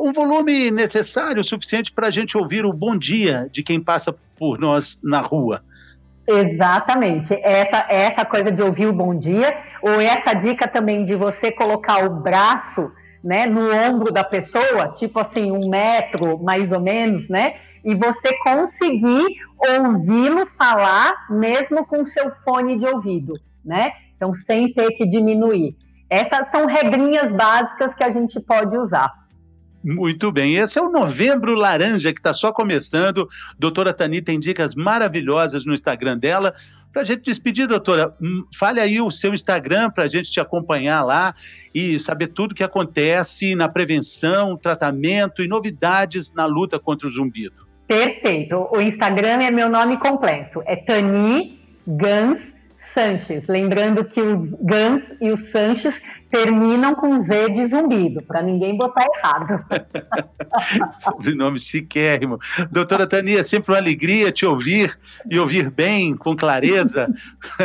um 0.00 0.12
volume 0.12 0.70
necessário, 0.70 1.42
suficiente 1.44 1.92
para 1.92 2.08
a 2.08 2.10
gente 2.10 2.36
ouvir 2.36 2.64
o 2.64 2.72
bom 2.72 2.96
dia 2.96 3.48
de 3.52 3.62
quem 3.62 3.80
passa 3.80 4.14
por 4.36 4.58
nós 4.58 4.98
na 5.02 5.20
rua. 5.20 5.62
Exatamente. 6.26 7.34
Essa, 7.42 7.86
essa 7.88 8.24
coisa 8.24 8.50
de 8.50 8.62
ouvir 8.62 8.86
o 8.86 8.92
bom 8.92 9.14
dia, 9.14 9.56
ou 9.80 10.00
essa 10.00 10.34
dica 10.34 10.66
também 10.66 11.04
de 11.04 11.14
você 11.14 11.52
colocar 11.52 12.04
o 12.04 12.10
braço 12.20 12.90
né, 13.22 13.46
no 13.46 13.72
ombro 13.72 14.12
da 14.12 14.24
pessoa, 14.24 14.88
tipo 14.94 15.20
assim, 15.20 15.50
um 15.50 15.68
metro 15.68 16.38
mais 16.42 16.72
ou 16.72 16.80
menos, 16.80 17.28
né? 17.28 17.54
E 17.84 17.94
você 17.94 18.36
conseguir 18.38 19.26
ouvi-lo 19.58 20.46
falar 20.46 21.26
mesmo 21.30 21.86
com 21.86 22.04
seu 22.04 22.30
fone 22.30 22.78
de 22.78 22.86
ouvido, 22.86 23.32
né? 23.64 23.92
Então, 24.16 24.34
sem 24.34 24.72
ter 24.72 24.92
que 24.92 25.06
diminuir. 25.06 25.76
Essas 26.08 26.50
são 26.50 26.66
regrinhas 26.66 27.32
básicas 27.32 27.94
que 27.94 28.04
a 28.04 28.10
gente 28.10 28.40
pode 28.40 28.76
usar. 28.76 29.12
Muito 29.88 30.32
bem, 30.32 30.56
esse 30.56 30.80
é 30.80 30.82
o 30.82 30.90
Novembro 30.90 31.54
Laranja 31.54 32.12
que 32.12 32.18
está 32.18 32.32
só 32.32 32.50
começando. 32.50 33.24
Doutora 33.56 33.94
Tani 33.94 34.20
tem 34.20 34.40
dicas 34.40 34.74
maravilhosas 34.74 35.64
no 35.64 35.72
Instagram 35.72 36.18
dela. 36.18 36.52
Para 36.92 37.02
a 37.02 37.04
gente 37.04 37.22
despedir, 37.22 37.68
doutora, 37.68 38.12
hum, 38.20 38.42
fale 38.52 38.80
aí 38.80 39.00
o 39.00 39.12
seu 39.12 39.32
Instagram 39.32 39.88
para 39.92 40.02
a 40.02 40.08
gente 40.08 40.28
te 40.28 40.40
acompanhar 40.40 41.04
lá 41.04 41.32
e 41.72 42.00
saber 42.00 42.26
tudo 42.26 42.50
o 42.50 42.54
que 42.56 42.64
acontece 42.64 43.54
na 43.54 43.68
prevenção, 43.68 44.56
tratamento 44.56 45.40
e 45.40 45.46
novidades 45.46 46.32
na 46.32 46.46
luta 46.46 46.80
contra 46.80 47.06
o 47.06 47.10
zumbido. 47.10 47.64
Perfeito. 47.86 48.68
O 48.72 48.80
Instagram 48.80 49.44
é 49.44 49.52
meu 49.52 49.68
nome 49.68 49.98
completo. 49.98 50.64
É 50.66 50.74
Tani 50.74 51.60
Gans 51.86 52.52
Sanches. 52.92 53.46
Lembrando 53.46 54.04
que 54.04 54.20
os 54.20 54.50
Gans 54.62 55.12
e 55.20 55.30
os 55.30 55.50
Sanches 55.50 56.02
terminam 56.36 56.94
com 56.94 57.18
Z 57.18 57.50
de 57.50 57.66
zumbido, 57.66 58.22
para 58.22 58.42
ninguém 58.42 58.76
botar 58.76 59.06
errado. 59.16 59.64
Sobrenome 61.00 61.58
chiquérrimo. 61.58 62.38
Doutora 62.70 63.06
Tania, 63.06 63.42
sempre 63.42 63.72
uma 63.72 63.78
alegria 63.78 64.30
te 64.30 64.44
ouvir 64.44 64.98
e 65.30 65.38
ouvir 65.38 65.70
bem, 65.70 66.14
com 66.14 66.36
clareza. 66.36 67.08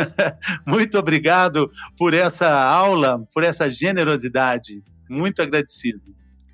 Muito 0.66 0.98
obrigado 0.98 1.70
por 1.98 2.14
essa 2.14 2.50
aula, 2.50 3.22
por 3.34 3.44
essa 3.44 3.70
generosidade. 3.70 4.82
Muito 5.08 5.42
agradecido. 5.42 6.00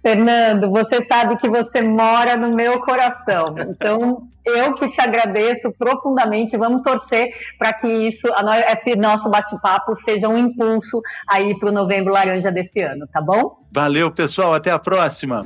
Fernando, 0.02 0.70
você 0.70 1.04
sabe 1.06 1.36
que 1.36 1.48
você 1.48 1.82
mora 1.82 2.36
no 2.36 2.54
meu 2.54 2.80
coração. 2.80 3.54
Então, 3.68 4.28
eu 4.44 4.74
que 4.74 4.88
te 4.88 5.00
agradeço 5.00 5.72
profundamente. 5.72 6.56
Vamos 6.56 6.82
torcer 6.82 7.28
para 7.58 7.72
que 7.72 7.88
isso, 7.88 8.26
esse 8.68 8.96
nosso 8.96 9.28
bate-papo, 9.28 9.94
seja 9.94 10.28
um 10.28 10.38
impulso 10.38 11.00
aí 11.28 11.58
para 11.58 11.68
o 11.68 11.72
Novembro 11.72 12.12
Laranja 12.12 12.50
desse 12.50 12.80
ano, 12.80 13.06
tá 13.12 13.20
bom? 13.20 13.58
Valeu, 13.72 14.10
pessoal. 14.10 14.54
Até 14.54 14.70
a 14.70 14.78
próxima. 14.78 15.44